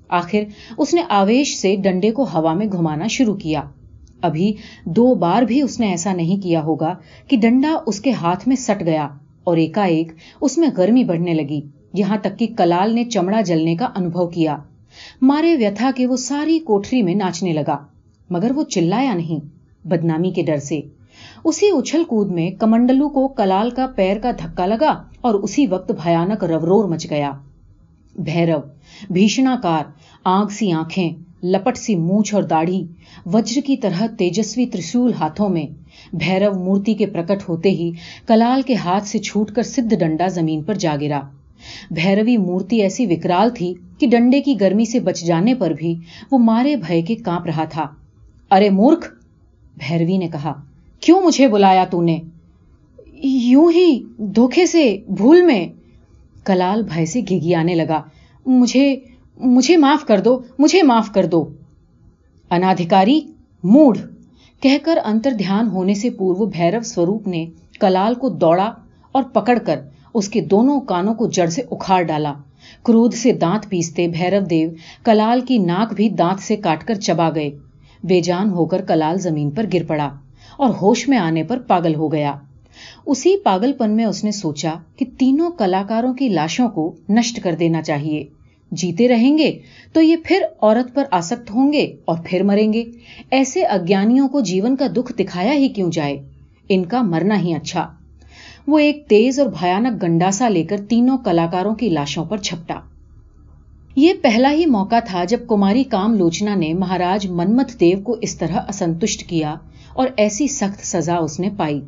آخر 0.08 0.42
اس 0.78 0.94
نے 0.94 1.02
آویش 1.08 1.56
سے 1.56 1.76
ڈنڈے 1.76 2.10
کو 2.10 2.26
ہوا 2.34 2.52
میں 2.52 2.66
گھمانا 2.66 3.06
شروع 3.06 3.34
کیا۔ 3.34 3.62
ابھی 4.22 4.52
دو 4.84 5.14
بار 5.14 5.42
بھی 5.42 5.62
اس 5.62 5.80
نے 5.80 5.86
ایسا 5.86 6.12
نہیں 6.12 6.42
کیا 6.42 6.62
ہوگا 6.62 6.94
کہ 7.28 7.36
ڈنڈا 7.36 7.76
اس 7.86 8.00
کے 8.00 8.10
ہاتھ 8.10 8.48
میں 8.48 8.56
سٹ 8.56 8.80
گیا۔ 8.80 9.08
اور 9.44 9.56
ایک 9.56 10.12
اس 10.40 10.58
میں 10.58 10.68
گرمی 10.76 11.04
بڑھنے 11.04 11.34
لگی، 11.34 11.60
یہاں 11.92 12.16
تک 12.22 12.38
کہ 12.38 12.46
کلال 12.58 12.94
نے 12.94 13.04
چمڑا 13.04 13.40
جلنے 13.40 13.76
کا 13.76 13.88
انبھو 13.96 14.26
کیا۔ 14.26 14.56
مارے 15.22 15.56
ویتھا 15.56 15.90
کے 15.96 16.06
وہ 16.06 16.16
ساری 16.16 16.58
کوٹری 16.58 17.02
میں 17.02 17.14
ناچنے 17.14 17.52
لگا، 17.52 17.76
مگر 18.30 18.50
وہ 18.54 18.64
چلایا 18.64 19.14
نہیں، 19.14 19.44
بدنامی 19.88 20.30
کے 20.30 20.42
ڈر 20.42 20.56
سے۔ 20.56 20.80
اسی 21.44 21.68
اچھل 21.68 22.04
کود 22.04 22.30
میں 22.30 22.50
کمنڈلو 22.50 23.08
کو 23.08 23.28
کلال 23.28 23.70
کا 23.70 23.86
پیر 23.96 24.18
کا 24.18 24.30
دھکا 24.30 24.66
لگا 24.66 25.02
اور 25.20 25.34
اسی 25.34 25.66
وقت 25.66 25.90
بھیانک 25.90 26.44
رورور 26.44 26.84
مچ 26.84 27.10
گیا۔ 27.10 27.32
بھیرو 28.14 28.58
بھیشنا 29.10 29.56
کار 29.62 29.84
آگ 30.24 30.46
سی 30.46 30.72
آنکھیں، 30.72 31.10
لپٹ 31.42 31.76
سی 31.76 31.96
مونچھ 31.96 32.34
اور 32.34 32.42
داڑھی، 32.42 32.84
وجر 33.26 33.60
کی 33.66 33.76
طرح 33.76 34.06
تیجسوی 34.18 34.66
ترسول 34.66 35.12
ہاتھوں 35.12 35.48
میں۔ 35.48 35.66
بھیرو 36.12 36.58
مورتی 36.64 36.94
کے 36.94 37.06
پرکٹ 37.06 37.48
ہوتے 37.48 37.70
ہی 37.70 37.90
کلال 38.26 38.62
کے 38.62 38.74
ہاتھ 38.74 39.06
سے 39.06 39.18
چھوٹ 39.18 39.50
کر 39.50 39.62
سدھ 39.62 39.94
ڈنڈا 39.94 40.26
زمین 40.26 40.62
پر 40.62 40.74
جا 40.74 40.96
گرا۔ 41.00 41.20
بھیروی 41.90 42.36
مورتی 42.36 42.82
ایسی 42.82 43.06
وکرال 43.06 43.50
تھی 43.50 43.74
کہ 43.98 44.06
ڈنڈے 44.06 44.40
کی 44.40 44.60
گرمی 44.60 44.84
سے 44.84 45.00
بچ 45.00 45.20
جانے 45.20 45.54
پر 45.54 45.70
بھی 45.70 45.94
وہ 46.30 46.38
مارے 46.38 46.76
بھائی 46.76 47.02
کے 47.02 47.14
کانپ 47.14 47.46
رہا 47.46 47.64
تھا۔ 47.64 47.86
ارے 48.50 48.70
مورکھ! 48.70 49.08
بھیروی 49.76 50.16
نے 50.16 50.28
کہا، 50.28 50.52
کیوں 51.00 51.22
مجھے 51.22 51.48
بلایا 51.48 51.84
تو 51.84 52.02
نے؟ 52.02 52.18
یوں 53.22 53.72
ہی 53.72 54.04
دھوکے 54.18 54.66
سے 54.66 54.96
بھول 55.08 55.42
میں۔ 55.42 55.66
کلال 56.44 56.82
بھائی 56.82 57.06
سے 57.06 57.20
گھگی 57.20 57.54
آنے 57.54 57.74
لگا، 57.74 58.02
مجھے 58.46 58.96
مجھے 59.40 59.76
معاف 59.76 60.04
کر 60.04 60.20
دو، 60.20 60.40
مجھے 60.58 60.82
معاف 60.82 61.10
کر 61.12 61.26
دو۔ 61.26 61.48
انادھکاری 62.50 63.20
موڑ۔ 63.64 63.96
کہہ 64.64 64.76
کر 64.82 64.98
انتر 65.04 65.30
دھیان 65.30 65.68
ہونے 65.68 65.94
سے 65.94 66.10
پورو 66.10 66.46
بھیرو 66.46 66.80
سوروپ 66.80 67.26
نے 67.26 67.46
کلال 67.80 68.14
کو 68.14 68.28
دوڑا 68.28 68.72
اور 69.12 69.22
پکڑ 69.22 69.58
کر 69.58 69.80
اس 70.14 70.28
کے 70.28 70.40
دونوں 70.40 70.80
کانوں 70.80 71.14
کو 71.14 71.26
جڑ 71.26 71.46
سے 71.46 71.62
اکھاڑ 71.70 72.02
ڈالا۔ 72.02 72.32
کرود 72.84 73.14
سے 73.14 73.32
دانت 73.32 73.68
پیستے 73.68 74.08
بھیرو 74.08 74.40
دیو 74.50 74.70
کلال 75.04 75.40
کی 75.40 75.58
ناک 75.58 75.94
بھی 75.94 76.08
دانت 76.08 76.42
سے 76.42 76.56
کاٹ 76.56 76.84
کر 76.84 76.94
چبا 76.94 77.30
گئے۔ 77.34 77.50
بے 78.02 78.20
جان 78.20 78.50
ہو 78.50 78.64
کر 78.64 78.82
کلال 78.82 79.18
زمین 79.18 79.50
پر 79.50 79.66
گر 79.72 79.84
پڑا 79.86 80.10
اور 80.56 80.70
ہوش 80.82 81.08
میں 81.08 81.18
آنے 81.18 81.42
پر 81.42 81.58
پاگل 81.58 81.94
ہو 81.94 82.12
گیا۔ 82.12 82.34
اسی 83.06 83.36
پاگل 83.36 83.72
پن 83.72 83.90
میں 83.90 84.04
اس 84.04 84.24
نے 84.24 84.32
سوچا 84.32 84.74
کہ 84.96 85.04
تینوں 85.18 85.50
کلاکاروں 85.50 86.14
کی 86.14 86.28
لاشوں 86.28 86.68
کو 86.68 86.94
نشٹ 87.08 87.40
کر 87.40 87.54
دینا 87.54 87.82
چاہیے۔ 87.82 88.24
جیتے 88.74 89.08
رہیں 89.08 89.38
گے 89.38 89.58
تو 89.92 90.00
یہ 90.00 90.16
پھر 90.24 90.42
عورت 90.62 90.94
پر 90.94 91.04
آسکت 91.10 91.50
ہوں 91.50 91.72
گے 91.72 91.92
اور 92.04 92.18
پھر 92.24 92.42
مریں 92.42 92.72
گے۔ 92.72 92.84
ایسے 93.30 93.62
اگیانیوں 93.62 94.28
کو 94.28 94.40
جیون 94.40 94.76
کا 94.76 94.86
دکھ 94.96 95.12
دکھایا 95.18 95.52
ہی 95.52 95.68
کیوں 95.68 95.90
جائے؟ 95.90 96.22
ان 96.68 96.84
کا 96.84 97.02
مرنا 97.02 97.40
ہی 97.40 97.54
اچھا۔ 97.54 97.90
وہ 98.66 98.78
ایک 98.78 99.06
تیز 99.08 99.40
اور 99.40 99.48
بھیانک 99.48 100.02
گنڈاسا 100.02 100.48
لے 100.48 100.62
کر 100.62 100.76
تینوں 100.88 101.18
کلاکاروں 101.18 101.74
کی 101.74 101.88
لاشوں 101.88 102.24
پر 102.24 102.36
چھپٹا۔ 102.36 102.80
یہ 103.96 104.12
پہلا 104.22 104.52
ہی 104.52 104.66
موقع 104.66 105.00
تھا 105.04 105.24
جب 105.24 105.38
کماری 105.48 105.84
کام 105.84 106.14
لوچنا 106.14 106.54
نے 106.54 106.74
مہاراج 106.74 107.26
منمت 107.30 107.80
دیو 107.80 107.98
کو 108.02 108.16
اس 108.20 108.38
طرح 108.38 108.60
اسنتشٹ 108.68 109.28
کیا 109.28 109.54
اور 109.92 110.08
ایسی 110.16 110.48
سخت 110.48 110.86
سزا 110.86 111.16
اس 111.16 111.40
نے 111.40 111.48
پائی۔ 111.56 111.80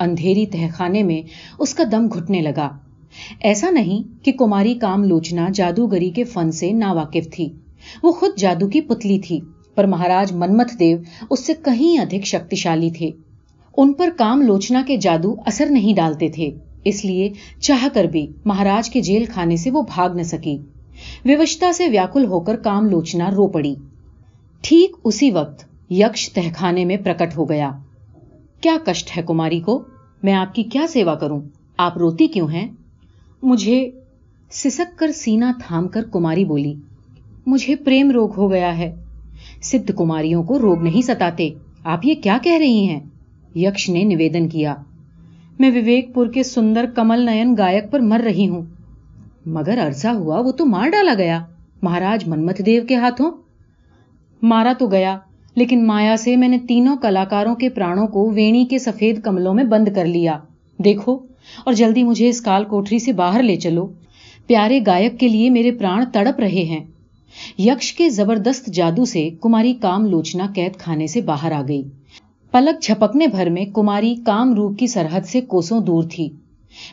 اندھیری 0.00 0.46
تہخانے 0.46 1.02
میں 1.02 1.28
اس 1.58 1.74
کا 1.74 1.84
دم 1.92 2.06
گھٹنے 2.06 2.40
لگا۔ 2.40 2.70
ایسا 3.40 3.70
نہیں 3.70 4.24
کہ 4.24 4.32
کماری 4.32 4.74
کام 4.74 5.04
لوچنا 5.04 5.48
جادوگری 5.54 6.10
کے 6.10 6.24
فن 6.24 6.50
سے 6.52 6.72
نا 6.72 6.92
واقف 6.92 7.30
تھی۔ 7.32 7.52
وہ 8.02 8.12
خود 8.12 8.38
جادو 8.38 8.68
کی 8.68 8.80
پتلی 8.80 9.18
تھی، 9.18 9.40
پر 9.74 9.84
مہاراج 9.86 10.32
منمت 10.32 10.80
دیو 10.80 10.98
اس 11.30 11.46
سے 11.46 11.52
کہیں 11.64 11.98
ادھک 11.98 12.26
شکتیشالی 12.26 12.90
تھے۔ 12.90 13.10
ان 13.76 13.92
پر 13.92 14.08
کام 14.16 14.42
لوچنا 14.42 14.82
کے 14.86 14.96
جادو 14.96 15.34
اثر 15.46 15.66
نہیں 15.70 15.94
ڈالتے 15.94 16.28
تھے، 16.28 16.50
اس 16.84 17.04
لیے 17.04 17.32
چاہ 17.60 17.88
کر 17.92 18.04
بھی 18.04 18.26
مہاراج 18.44 18.90
کے 18.90 19.00
جیل 19.00 19.24
کھانے 19.24 19.56
سے 19.56 19.70
وہ 19.70 19.82
بھاگ 19.82 20.10
نہ 20.10 20.22
سکی۔ 20.22 20.58
ووشتا 21.24 21.72
سے 21.72 21.88
ویاکل 21.88 22.26
ہو 22.26 22.40
کر 22.40 22.56
کام 22.56 22.88
لوچنا 22.90 23.30
رو 23.30 23.46
پڑی۔ 23.46 23.74
ٹھیک 24.60 24.96
اسی 25.04 25.30
وقت 25.30 25.64
یکش 25.90 26.32
تہخانے 26.32 26.84
میں 26.84 26.96
پرکٹ 26.96 27.36
ہو 27.36 27.48
گیا۔ 27.48 27.72
کیا 28.60 28.76
کشٹ 28.84 29.16
ہے 29.16 29.22
کماری 29.26 29.60
کو؟ 29.60 29.82
میں 30.22 30.32
آپ 30.32 30.54
کی 30.54 30.62
کیا 30.62 30.86
سیوا 30.88 31.14
کروں؟ 31.14 31.40
آپ 31.76 31.98
روتی 31.98 32.26
کیوں 32.26 32.48
ہیں؟ 32.48 32.68
مجھے 33.42 33.90
سسک 34.50 34.98
کر 34.98 35.12
سینا 35.12 35.52
تھام 35.62 35.88
کر 35.88 36.04
کماری 36.12 36.44
بولی، 36.44 36.74
مجھے 37.46 37.76
پریم 37.76 38.10
روگ 38.10 38.30
ہو 38.36 38.50
گیا 38.50 38.78
ہے۔ 38.78 38.94
سدھ 39.62 39.92
کماریوں 39.96 40.42
کو 40.42 40.58
روگ 40.58 40.82
نہیں 40.82 41.02
ستاتے۔ 41.02 41.50
آپ 41.84 42.06
یہ 42.06 42.14
کیا 42.22 42.38
کہہ 42.42 42.58
رہی 42.58 42.88
ہیں؟ 42.88 43.00
یکش 43.54 43.90
نے 43.90 44.04
نویدن 44.04 44.48
کیا۔ 44.48 44.74
میں 45.58 45.70
وویک 45.70 46.14
پور 46.14 46.26
کے 46.26 46.42
سندر 46.42 46.84
کمل 46.94 47.20
نین 47.26 47.54
گائک 47.58 47.90
پر 47.90 48.00
مر 48.00 48.20
رہی 48.20 48.48
ہوں۔ 48.48 48.62
مگر 49.46 49.86
عرصہ 49.86 50.08
ہوا، 50.08 50.40
وہ 50.40 50.52
تو 50.52 50.66
مار 50.66 50.88
ڈالا 50.88 51.14
گیا۔ 51.18 51.44
مہاراج 51.82 52.28
منمت 52.28 52.60
دیو 52.66 52.82
کے 52.88 52.96
ہاتھوں؟ 52.96 53.30
مارا 54.42 54.72
تو 54.78 54.86
گیا، 54.86 55.18
لیکن 55.54 55.86
مایا 55.86 56.16
سے 56.16 56.36
میں 56.36 56.48
نے 56.48 56.58
تینوں 56.68 56.96
کلاکاروں 56.96 57.54
کے 57.54 57.68
پرانوں 57.68 58.06
کو 58.06 58.30
ویڑی 58.30 58.64
کے 58.64 58.78
سفید 58.78 59.22
کملوں 59.22 59.54
میں 59.54 59.64
بند 59.64 59.88
کر 59.94 60.04
لیا۔ 60.04 60.38
دیکھو 60.78 61.18
اور 61.64 61.74
جلدی 61.74 62.02
مجھے 62.02 62.28
اس 62.28 62.40
کال 62.40 62.64
کوٹری 62.64 62.98
سے 62.98 63.12
باہر 63.12 63.42
لے 63.42 63.56
چلو۔ 63.56 63.86
پیارے 64.46 64.80
گائک 64.86 65.20
کے 65.20 65.28
لیے 65.28 65.50
میرے 65.50 65.72
پران 65.72 66.04
تڑپ 66.12 66.40
رہے 66.40 66.64
ہیں۔ 66.64 66.84
یکش 67.58 67.92
کے 67.92 68.10
زبردست 68.10 68.66
جادو 68.66 69.04
سے 69.04 69.30
کماری 69.40 69.74
کام 69.74 70.06
لوچنا 70.06 70.46
قید 70.54 70.76
کھانے 70.76 71.06
سے 71.06 71.20
باہر 71.20 71.52
آ 71.52 71.62
گئی۔ 71.68 71.82
پلک 72.50 72.82
جھپکنے 72.82 73.26
بھر 73.26 73.50
میں 73.50 73.64
کماری 73.64 74.14
کام 74.26 74.54
روپ 74.54 74.78
کی 74.78 74.86
سرحد 74.86 75.20
سے 75.26 75.40
کوسوں 75.40 75.80
دور 75.80 76.04
تھی۔ 76.04 76.28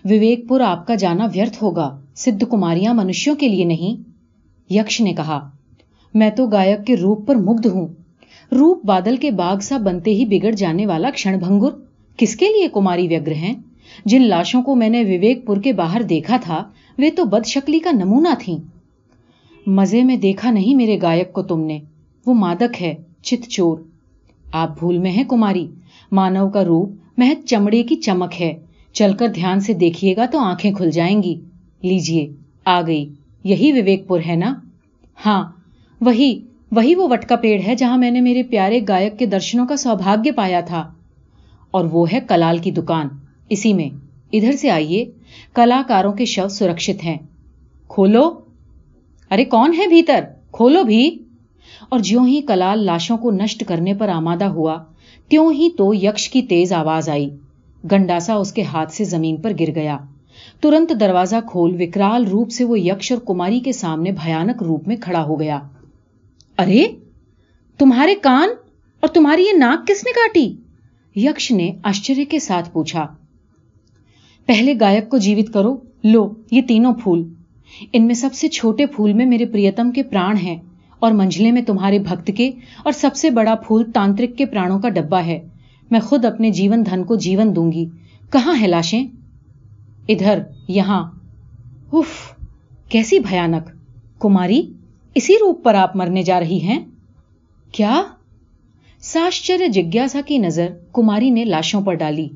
وویک 0.05 0.47
پور 0.47 0.61
آپ 0.61 0.87
کا 0.87 0.95
جانا 0.95 1.27
ویرتھ 1.33 1.63
ہوگا۔ 1.63 1.99
سدھ 2.15 2.43
کماریاں 2.51 2.93
منشیوں 2.93 3.35
کے 3.35 3.47
لیے 3.47 3.63
نہیں۔ 3.65 4.03
یکش 4.73 5.01
نے 5.01 5.13
کہا، 5.13 5.49
میں 6.13 6.29
تو 6.29 6.47
گائک 6.47 6.87
کے 6.87 6.95
روپ 6.95 7.27
پر 7.27 7.35
مگدھ 7.35 7.67
ہوں۔ 7.67 7.87
روپ 8.51 8.85
بادل 8.85 9.15
کے 9.15 9.31
باغ 9.31 9.59
سا 9.59 9.77
بنتے 9.77 10.11
ہی 10.11 10.25
بگڑ 10.25 10.51
جانے 10.51 10.85
والا 10.85 11.09
کھڑ 11.15 11.35
بھنگر۔ 11.35 11.69
کس 12.17 12.35
کے 12.35 12.45
لیے 12.45 12.67
کماری 12.73 13.07
ویگر 13.07 13.31
ہیں؟ 13.31 13.53
جن 14.05 14.21
لاشوں 14.21 14.63
کو 14.63 14.75
میں 14.75 14.89
نے 14.89 15.03
وویک 15.03 15.45
پور 15.45 15.57
کے 15.57 15.73
باہر 15.73 16.01
دیکھا 16.01 16.37
تھا، 16.41 16.63
وہ 16.97 17.09
تو 17.15 17.25
بد 17.25 17.45
شکلی 17.45 17.79
کا 17.79 17.91
نمونہ 17.91 18.27
تھی 18.39 18.57
مزے 19.67 20.03
میں 20.03 20.15
دیکھا 20.15 20.51
نہیں 20.51 20.75
میرے 20.75 20.99
گائک 21.01 21.33
کو 21.33 21.43
تم 21.43 21.59
نے۔ 21.59 21.79
وہ 22.25 22.33
مادک 22.33 22.81
ہے، 22.81 22.95
چت 23.21 23.49
چور۔ 23.49 23.77
آپ 24.51 24.79
بھول 24.79 24.97
میں 24.97 25.11
ہیں 25.11 25.23
کماری۔ 25.23 25.67
مانو 26.11 26.49
کا 26.49 26.65
روپ 26.65 26.89
محت 27.17 27.47
چمڑے 27.47 27.83
کی 27.83 27.95
چمک 27.95 28.41
ہے۔ 28.41 28.53
چل 28.93 29.13
کر 29.13 29.27
دھیان 29.27 29.59
سے 29.59 29.73
دیکھیے 29.73 30.15
گا 30.15 30.25
تو 30.25 30.39
آنکھیں 30.39 30.73
کھل 30.73 30.91
جائیں 30.91 31.23
گی۔ 31.23 31.39
لیجیے، 31.81 32.33
آ 32.65 32.81
گئی۔ 32.81 33.13
یہی 33.43 33.71
وویک 33.71 34.07
پور 34.07 34.19
ہے 34.27 34.35
نا؟ 34.35 34.53
ہاں 35.25 35.51
وہی 36.01 36.39
وہی 36.71 36.95
وہ 36.95 37.07
وٹکا 37.11 37.35
پیڑ 37.35 37.61
ہے 37.61 37.75
جہاں 37.75 37.97
میں 37.97 38.11
نے 38.11 38.21
میرے 38.21 38.43
پیارے 38.43 38.79
گائک 38.87 39.19
کے 39.19 39.25
درشنوں 39.25 39.67
کا 39.67 39.75
سوبھاگیہ 39.75 40.31
پایا 40.31 40.61
تھا۔ 40.61 40.93
اور 41.71 41.85
وہ 41.85 42.11
ہے 42.13 42.19
کلال 42.27 42.57
کی 42.57 42.71
دکان۔ 42.71 43.07
اسی 43.53 43.73
میں، 43.73 43.89
ادھر 44.33 44.51
سے 44.51 44.69
آئیے، 44.69 45.11
کلاکاروں 45.53 46.13
کے 46.13 46.25
شو 46.25 46.47
سرکشت 46.47 47.03
ہیں۔ 47.03 47.17
کھولو۔ 47.87 48.39
ارے، 49.31 49.45
کون 49.45 49.73
ہے 49.77 49.87
بھیتر؟ 49.87 50.19
کھولو 50.51 50.83
بھی۔ 50.83 51.17
اور 51.89 51.99
جیوں 51.99 52.27
ہی 52.27 52.41
کلال 52.41 52.85
لاشوں 52.85 53.17
کو 53.17 53.31
نشٹ 53.31 53.63
کرنے 53.67 53.93
پر 53.93 54.09
آمادہ 54.09 54.45
ہوا، 54.45 54.83
تیوں 55.27 55.53
ہی 55.53 55.69
تو 55.77 55.93
یکش 55.93 56.29
کی 56.29 56.41
تیز 56.41 56.73
آواز 56.73 57.09
آئی۔ 57.09 57.29
گنڈاسا 57.91 58.33
اس 58.33 58.53
کے 58.53 58.63
ہاتھ 58.63 58.93
سے 58.93 59.03
زمین 59.03 59.37
پر 59.37 59.51
گر 59.59 59.75
گیا۔ 59.75 59.97
ترنت 60.59 60.93
دروازہ 60.99 61.35
کھول 61.51 61.75
وکرال 61.79 62.27
روپ 62.27 62.49
سے 62.51 62.63
وہ 62.63 62.79
یکش 62.79 63.11
اور 63.11 63.21
کماری 63.27 63.59
کے 63.59 63.71
سامنے 63.71 64.11
بھیانک 64.11 64.63
روپ 64.63 64.87
میں 64.87 64.95
کھڑا 64.95 65.23
ہو 65.23 65.39
گیا۔ 65.39 65.59
ارے، 66.57 66.87
تمہارے 67.77 68.15
کان 68.15 68.49
اور 68.99 69.07
تمہاری 69.07 69.43
یہ 69.43 69.57
ناک 69.57 69.87
کس 69.87 70.05
نے 70.05 70.11
کاٹی؟ 70.11 70.53
یکش 71.15 71.51
نے 71.51 71.71
آشچر 71.83 72.13
کے 72.29 72.39
ساتھ 72.39 72.69
پوچھا۔ 72.73 73.15
پہلے 74.45 74.73
گائک 74.79 75.09
کو 75.09 75.17
جیوت 75.17 75.53
کرو، 75.53 75.77
لو، 76.03 76.33
یہ 76.51 76.61
تینوں 76.61 76.93
پھول۔ 76.93 77.33
ان 77.93 78.07
میں 78.07 78.15
سب 78.15 78.29
سے 78.33 78.47
چھوٹے 78.47 78.85
پھول 78.85 79.13
میں 79.13 79.25
میرے 79.25 79.45
پریتم 79.45 79.91
کے 79.91 80.03
پران 80.03 80.37
ہیں 80.37 80.57
اور 80.99 81.11
منجلے 81.11 81.51
میں 81.51 81.61
تمہارے 81.61 81.99
بھکت 81.99 82.31
کے 82.37 82.51
اور 82.83 82.91
سب 82.91 83.15
سے 83.15 83.29
بڑا 83.29 83.55
پھول 83.55 83.91
تانترک 83.91 84.37
کے 84.37 84.45
پرانوں 84.45 84.79
کا 84.79 84.89
ڈبا 84.89 85.25
ہے۔ 85.25 85.47
میں 85.91 85.99
خود 85.99 86.25
اپنے 86.25 86.49
جیون 86.49 86.85
دھن 86.85 87.03
کو 87.03 87.15
جیون 87.15 87.55
دوں 87.55 87.71
گی۔ 87.71 87.85
کہاں 88.31 88.61
ہے 88.61 88.67
لاشیں؟ 88.67 89.07
ادھر، 90.07 90.39
یہاں۔ 90.67 91.11
اف 91.93 92.35
کیسی 92.89 93.19
بھیانک۔ 93.19 93.69
کماری، 94.21 94.73
اسی 95.15 95.33
روپ 95.33 95.63
پر 95.63 95.75
آپ 95.75 95.95
مرنے 95.95 96.23
جا 96.23 96.39
رہی 96.39 96.61
ہیں؟ 96.61 96.79
کیا؟ 97.71 98.03
ساشچر 98.99 99.67
جگیاسا 99.67 100.21
کی 100.25 100.37
نظر 100.37 100.67
کماری 100.93 101.29
نے 101.29 101.45
لاشوں 101.45 101.81
پر 101.81 101.93
ڈالی۔ 101.93 102.27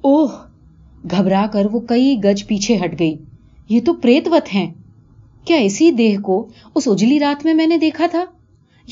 اوہ 0.00 0.28
گھبرا 1.10 1.46
کر 1.52 1.66
وہ 1.72 1.80
کئی 1.80 2.16
گج 2.24 2.46
پیچھے 2.46 2.78
ہٹ 2.84 2.98
گئی۔ 2.98 3.16
یہ 3.68 3.80
تو 3.84 3.94
پریتوت 3.94 4.54
ہیں۔ 4.54 4.72
کیا 5.44 5.56
اسی 5.56 5.90
دیہ 5.90 6.18
کو 6.18 6.48
اس 6.74 6.88
اجلی 6.88 7.20
رات 7.20 7.44
میں 7.44 7.54
میں 7.54 7.66
نے 7.66 7.78
دیکھا 7.78 8.06
تھا؟ 8.10 8.24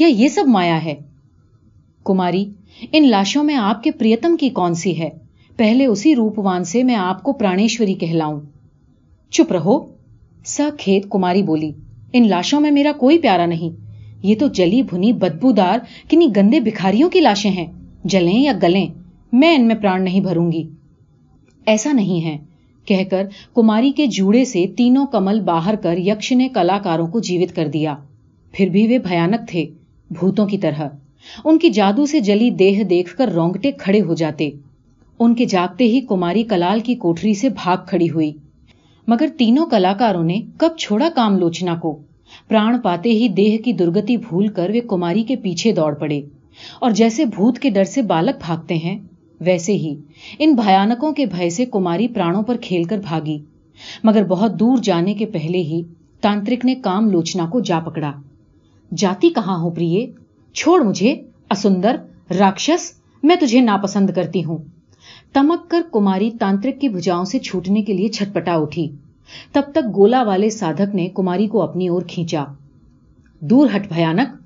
یا 0.01 0.07
یہ 0.07 0.29
سب 0.29 0.45
مایا 0.47 0.85
ہے؟ 0.85 0.95
کماری، 2.05 2.45
ان 2.93 3.09
لاشوں 3.09 3.45
میں 3.45 3.55
آپ 3.55 3.83
کے 3.83 3.91
پریتم 3.91 4.37
کی 4.37 4.49
کون 4.49 4.75
سی 4.75 4.99
ہے؟ 4.99 5.11
پہلے 5.57 5.87
اسی 5.87 6.17
روپوان 6.17 6.65
سے 6.65 6.83
میں 6.83 6.95
آپ 6.95 7.23
کو 7.23 7.33
پرانیشوری 7.33 7.95
کہلاؤں۔ 7.95 8.41
چپ 9.31 9.53
رہو۔ 9.53 9.93
س 10.45 10.61
کھیت، 10.79 11.11
کماری 11.11 11.43
بولی، 11.43 11.73
ان 12.13 12.29
لاشوں 12.29 12.61
میں 12.61 12.71
میرا 12.71 12.93
کوئی 12.93 13.19
پیارا 13.19 13.47
نہیں۔ 13.47 13.85
یہ 14.23 14.35
تو 14.39 14.49
جلی 14.49 14.83
بھنی 14.83 15.13
بدبودار، 15.13 15.79
کنی 16.11 16.29
گندے 16.37 16.61
بکھاریوں 16.61 17.11
کی 17.11 17.21
لاشیں 17.21 17.51
ہیں۔ 17.51 17.67
جلیں 18.05 18.41
یا 18.41 18.53
گلیں، 18.63 18.87
میں 19.33 19.57
ان 19.57 19.67
میں 19.67 19.75
پران 19.75 20.05
نہیں 20.05 20.21
بھروں 20.21 20.53
گی۔ 20.53 20.69
ایسا 21.67 21.93
نہیں 21.93 22.25
ہے۔ 22.25 22.39
کہہ 22.85 23.05
کر 23.11 23.27
کماری 23.55 23.93
کے 23.93 24.07
جوڑے 24.07 24.45
سے 24.45 24.67
تینوں 24.77 25.07
کمل 25.07 25.41
باہر 25.41 25.75
کر 25.77 25.99
یکش 25.99 26.33
نے 26.33 26.49
کلاکاروں 26.49 27.07
کو 27.07 27.21
جیوت 27.21 27.57
کر 27.57 27.69
دیا۔ 27.69 27.97
پھر 28.53 28.69
بھی 28.69 28.87
وہ 28.87 29.09
بھیانک 29.09 29.49
تھے 29.49 29.67
بھوتوں 30.11 30.47
کی 30.47 30.59
طرح۔ 30.59 30.89
ان 31.45 31.59
کی 31.59 31.71
جادو 31.71 32.07
سے 32.07 32.21
جلی 32.21 32.51
دیہ 32.51 32.83
دیکھ 32.83 33.17
کر 33.17 33.29
رونگٹے 33.29 33.71
کھڑے 33.73 34.01
ہو 34.01 34.15
جاتے۔ 34.15 34.51
ان 35.19 35.35
کے 35.35 35.45
جاگتے 35.45 35.85
ہی 35.85 36.01
کماری 36.01 36.43
کلال 36.43 36.81
کی 36.81 36.95
کوٹری 36.95 37.35
سے 37.35 37.49
بھاگ 37.49 37.77
کھڑی 37.87 38.11
ہوئی۔ 38.11 38.33
مگر 39.09 39.27
تینوں 39.39 39.67
کلاکاروں 39.67 40.25
نے 40.25 40.41
کب 40.59 40.77
چھوڑا 40.79 41.09
کام 41.15 41.39
لوچنا 41.39 41.75
کو؟ 41.75 42.03
پران 42.49 42.81
پاتے 42.81 43.11
ہی 43.11 43.29
دیہ 43.29 43.59
کی 43.59 43.73
درگتی 43.73 44.17
بھول 44.17 44.49
کر 44.49 44.71
وہ 44.75 44.89
کماری 44.89 45.23
کے 45.23 45.37
پیچھے 45.37 45.73
دوڑ 45.73 45.95
پڑے۔ 45.95 46.21
اور 46.81 46.91
جیسے 46.91 47.25
بھوت 47.25 47.59
کے 47.59 47.71
ڈر 47.71 47.85
سے 47.85 48.03
بالک 48.03 48.39
بھاگتے 48.47 48.75
ہیں 48.75 48.99
ویسے 49.41 49.73
ہی، 49.73 49.97
ان 50.39 50.55
بھیانکوں 50.55 51.13
کے 51.13 51.27
بھائی 51.27 51.51
سے 51.51 51.65
کماری 51.67 52.09
پرانوں 52.09 52.43
پر 52.43 52.57
کھیل 52.61 52.85
کر 52.85 52.99
بھاگی۔ 52.99 53.39
مگر 54.05 54.25
بہت 54.25 54.61
دور 54.61 54.79
جانے 54.79 55.15
کے 55.15 55.27
پہلے 55.27 55.59
ہی 55.59 55.83
تانترک 56.21 56.65
نے 56.65 56.75
کام 56.75 57.11
لوچنا 57.11 57.47
کو 57.47 57.61
جا 57.61 57.81
پکڑا۔ 57.81 58.13
جاتی 58.97 59.31
کہاں 59.31 59.59
ہوں 59.59 59.71
پریے؟ 59.71 60.11
چھوڑ 60.53 60.81
مجھے، 60.81 61.15
اسندر، 61.51 61.97
راکشس، 62.39 62.93
میں 63.23 63.37
تجھے 63.37 63.61
ناپسند 63.61 64.11
کرتی 64.11 64.45
ہوں۔ 64.45 64.59
تمک 65.33 65.71
کر 65.71 65.83
کماری 65.93 66.31
تانترک 66.31 66.81
کی 66.81 66.89
بھجاؤں 66.89 67.25
سے 67.25 67.39
چھوٹنے 67.39 67.83
کے 67.83 67.93
لیے 67.93 68.09
چھٹپٹا 68.09 68.53
اٹھی۔ 68.53 68.91
تب 69.53 69.63
تک 69.73 69.97
گولا 69.97 70.23
والے 70.23 70.51
سادھک 70.51 70.95
نے 70.95 71.09
کماری 71.09 71.47
کو 71.47 71.63
اپنی 71.63 71.89
اور 71.89 72.03
کھینچا۔ 72.03 72.45
دور 73.41 73.69
ہٹ 73.77 73.93
بھیانک، 73.93 74.37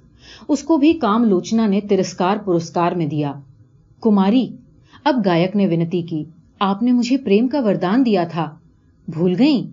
اس 0.49 0.63
کو 0.63 0.77
بھی 0.77 0.93
کام 0.93 1.25
لوچنا 1.25 1.67
نے 1.67 1.81
ترسکار 1.81 2.37
پرسکار 2.37 2.93
میں 2.93 3.07
دیا۔ 3.07 3.33
کماری 4.01 4.49
اب 5.04 5.23
گائک 5.25 5.56
نے 5.56 5.66
ونتی 5.66 6.02
کی، 6.02 6.25
آپ 6.61 6.82
نے 6.82 6.92
مجھے 6.92 7.16
پریم 7.16 7.49
کا 7.49 7.61
وردان 7.61 8.06
دیا 8.06 8.25
تھا۔ 8.25 8.54
بھول 9.08 9.34
گئی 9.38 9.70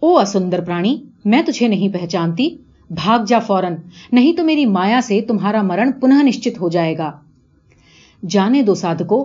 او 0.00 0.18
اسندر 0.18 0.60
پرانی، 0.60 1.02
میں 1.24 1.42
تجھے 1.42 1.68
نہیں 1.68 1.88
پہچانتی۔ 1.88 2.56
بھاگ 2.90 3.24
جا 3.26 3.38
فوراً، 3.38 3.74
نہیں 4.12 4.32
تو 4.32 4.44
میری 4.44 4.66
مایا 4.66 5.00
سے 5.04 5.20
تمہارا 5.20 5.62
مرن 5.62 5.92
پنہ 5.92 6.14
نشچت 6.22 6.60
ہو 6.60 6.68
جائے 6.68 6.98
گا۔ 6.98 7.12
جانے 8.28 8.62
دو 8.62 8.74
سادھکو، 8.74 9.24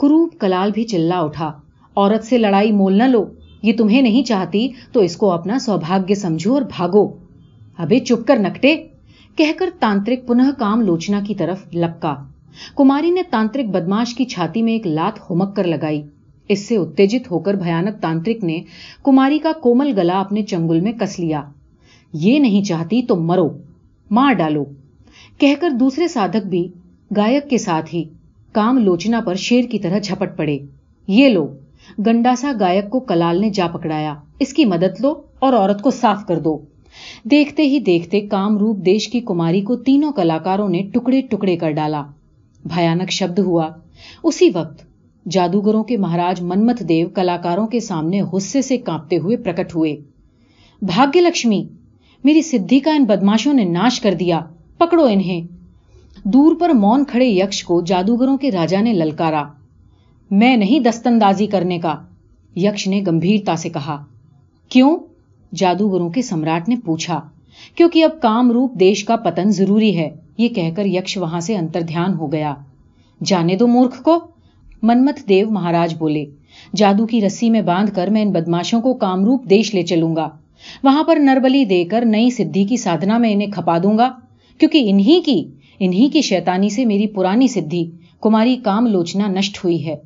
کروپ 0.00 0.40
کلال 0.40 0.70
بھی 0.74 0.84
چلا 0.84 1.20
اٹھا۔ 1.20 1.52
عورت 1.96 2.24
سے 2.24 2.38
لڑائی 2.38 2.72
مول 2.72 2.98
نہ 2.98 3.02
لو، 3.02 3.24
یہ 3.62 3.72
تمہیں 3.78 4.02
نہیں 4.02 4.22
چاہتی، 4.22 4.68
تو 4.92 5.00
اس 5.00 5.16
کو 5.16 5.30
اپنا 5.30 5.58
سوبھاگیہ 5.58 6.14
سمجھو 6.14 6.54
اور 6.54 6.62
بھاگو۔ 6.62 7.08
ابے 7.78 7.98
چپ 7.98 8.26
کر 8.26 8.36
نکٹے، 8.36 8.76
کہہ 9.36 9.58
کر 9.58 9.70
تانترک 9.78 10.26
پنہ 10.26 10.42
کام 10.58 10.80
لوچنا 10.80 11.20
کی 11.26 11.34
طرف 11.34 11.74
لپکا۔ 11.74 12.14
کماری 12.76 13.10
نے 13.10 13.22
تانترک 13.30 13.64
بدماش 13.64 14.14
کی 14.14 14.24
چھاتی 14.24 14.62
میں 14.62 14.72
ایک 14.72 14.86
لات 14.86 15.30
ہومک 15.30 15.56
کر 15.56 15.64
لگائی۔ 15.64 16.02
اس 16.48 16.68
سے 16.68 16.76
اتےجت 16.76 17.30
ہو 17.30 17.38
کر 17.38 17.54
بھیانک 17.54 18.02
تانترک 18.02 18.44
نے 18.44 18.60
کماری 19.04 19.38
کا 19.38 19.52
کومل 19.62 19.92
گلا 19.96 20.20
اپنے 20.20 20.42
چنگل 20.42 20.80
میں 20.80 20.92
کس 20.92 21.20
لیا۔ 21.20 21.42
یہ 22.12 22.38
نہیں 22.38 22.62
چاہتی 22.62 23.02
تو 23.02 23.16
مرو، 23.16 23.48
مار 24.10 24.32
ڈالو۔ 24.32 24.64
کہہ 25.38 25.54
کر 25.60 25.70
دوسرے 25.70 26.08
سادھک 26.08 26.46
بھی 26.46 26.68
گائک 27.16 27.50
کے 27.50 27.58
ساتھ 27.58 27.94
ہی 27.94 28.04
کام 28.52 28.78
لوچنا 28.78 29.20
پر 29.20 29.34
شیر 29.34 29.64
کی 29.70 29.78
طرح 29.78 29.98
جھپٹ 29.98 30.36
پڑے۔ 30.36 30.58
یہ 31.08 31.28
لو 31.28 31.46
گنڈاسا 32.06 32.52
گائک 32.60 32.90
کو 32.90 33.00
کلال 33.00 33.40
نے 33.40 33.50
جا 33.50 33.66
پکڑایا۔ 33.72 34.14
اس 34.38 34.52
کی 34.52 34.64
مدد 34.64 35.00
لو 35.00 35.14
اور 35.38 35.52
عورت 35.52 35.82
کو 35.82 35.90
صاف 35.90 36.26
کر 36.26 36.38
دو۔ 36.38 36.58
دیکھتے 37.24 37.62
ہی 37.62 37.78
دیکھتے 37.78 38.20
کام 38.20 38.58
روپ 38.58 38.76
دیش 38.76 39.08
کی 39.08 39.20
کماری 39.20 39.60
کو 39.60 39.76
تینوں 39.76 40.12
کلاکاروں 40.12 40.68
نے 40.68 40.82
ٹکڑے 40.94 41.20
ٹکڑے 41.20 41.56
کر 41.56 41.70
ڈالا۔ 41.70 42.02
بھیانک 42.64 43.10
شبد 43.10 43.38
ہوا۔ 43.38 43.68
اسی 44.22 44.50
وقت 44.54 44.82
جادوگروں 45.30 45.84
کے 45.84 45.96
مہاراج 45.96 46.42
منمت 46.42 46.80
دیو 46.80 47.08
کلاکاروں 47.08 47.66
کے 47.66 47.80
سامنے 47.80 48.22
غصے 48.22 48.62
سے 48.62 48.78
کانپتے 48.78 49.18
ہوئے 49.18 49.36
پرکٹ 49.36 49.74
ہوئے۔ 49.74 49.96
بھاگیہ 50.82 51.20
لکشمی، 51.20 51.68
میری 52.24 52.42
سدھی 52.42 52.80
کا 52.80 52.94
ان 52.94 53.04
بدماشوں 53.04 53.52
نے 53.52 53.64
ناش 53.64 54.00
کر 54.00 54.14
دیا، 54.14 54.40
پکڑو 54.78 55.04
انہیں۔ 55.04 55.46
دور 56.24 56.56
پر 56.60 56.70
مون 56.70 57.04
کھڑے 57.04 57.24
یکش 57.24 57.64
کو 57.64 57.80
جادوگروں 57.80 58.36
کے 58.36 58.50
راجا 58.50 58.80
نے 58.80 58.92
للکارا۔ 58.92 59.42
میں 60.30 60.56
نہیں 60.56 60.80
دستندازی 60.80 61.46
کرنے 61.46 61.78
کا، 61.78 61.94
یکش 62.56 62.86
نے 62.86 63.02
گمبھیرتا 63.06 63.56
سے 63.56 63.68
کہا۔ 63.68 64.04
کیوں؟ 64.68 64.98
جادوگروں 65.54 66.10
کے 66.10 66.22
سمراٹ 66.22 66.68
نے 66.68 66.76
پوچھا، 66.84 67.20
کیونکہ 67.74 68.04
اب 68.04 68.22
کام 68.22 68.52
روپ 68.52 68.74
دیش 68.74 69.04
کا 69.04 69.16
پتن 69.16 69.50
ضروری 69.50 69.98
ہے۔ 69.98 70.10
یہ 70.38 70.48
کہہ 70.48 70.70
کر 70.76 70.86
یکش 70.86 71.16
وہاں 71.16 71.40
سے 71.40 71.56
انتر 71.56 71.80
دھیان 71.80 72.14
ہو 72.14 72.32
گیا۔ 72.32 72.54
جانے 73.24 73.56
دو 73.56 73.66
مورکھ 73.66 74.02
کو؟ 74.02 74.18
منمت 74.82 75.28
دیو 75.28 75.50
مہاراج 75.50 75.94
بولے، 75.98 76.24
جادو 76.76 77.06
کی 77.06 77.20
رسی 77.20 77.50
میں 77.50 77.62
باندھ 77.62 77.90
کر 77.94 78.08
میں 78.10 78.22
ان 78.22 78.30
بدماشوں 78.30 78.80
کو 78.80 78.94
کام 78.94 79.24
روپ 79.24 79.50
دیش 79.50 79.74
لے 79.74 79.82
چلوں 79.82 80.16
گا۔ 80.16 80.28
وہاں 80.82 81.04
پر 81.04 81.16
نربلی 81.16 81.64
دے 81.64 81.84
کر 81.84 82.04
نئی 82.04 82.30
سدھی 82.30 82.64
کی 82.64 82.76
سادھنا 82.76 83.18
میں 83.18 83.32
انہیں 83.32 83.50
کھپا 83.50 83.78
دوں 83.78 83.98
گا، 83.98 84.12
کیونکہ 84.58 84.86
انہی 84.90 85.20
کی 85.20 85.44
انہی 85.80 86.08
کی 86.08 86.20
شیطانی 86.20 86.68
سے 86.68 86.84
میری 86.84 87.06
پرانی 87.06 87.48
سدھی، 87.48 87.90
کماری 88.20 88.56
کام 88.56 88.86
لوچنا 88.86 89.26
نشٹ 89.26 89.64
ہوئی 89.64 89.86
ہے۔ 89.86 89.96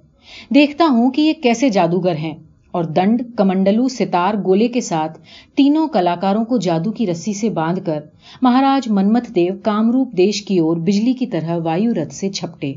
دیکھتا 0.54 0.84
ہوں 0.90 1.10
کہ 1.10 1.22
یہ 1.22 1.32
کیسے 1.42 1.68
جادوگر 1.68 2.14
ہیں۔ 2.16 2.34
اور 2.73 2.85
دنڈ، 2.85 3.23
کمنڈلو، 3.37 3.88
ستار، 3.88 4.35
گولے 4.45 4.69
کے 4.69 4.81
ساتھ 4.81 5.19
تینوں 5.55 5.88
کلاکاروں 5.88 6.45
کو 6.45 6.57
جادو 6.59 6.93
کی 6.93 7.07
رسی 7.07 7.33
سے 7.33 7.50
باندھ 7.50 7.81
کر 7.87 8.00
مہاراج 8.43 8.91
منمت 8.91 9.35
دیو 9.35 9.55
کامروپ 9.62 10.12
دیش 10.17 10.43
کی 10.43 10.59
اور 10.59 10.76
بجلی 10.76 11.12
کی 11.12 11.26
طرح 11.26 11.59
وایو 11.64 11.93
رتھ 11.93 12.14
سے 12.14 12.31
چھپٹے۔ 12.31 12.73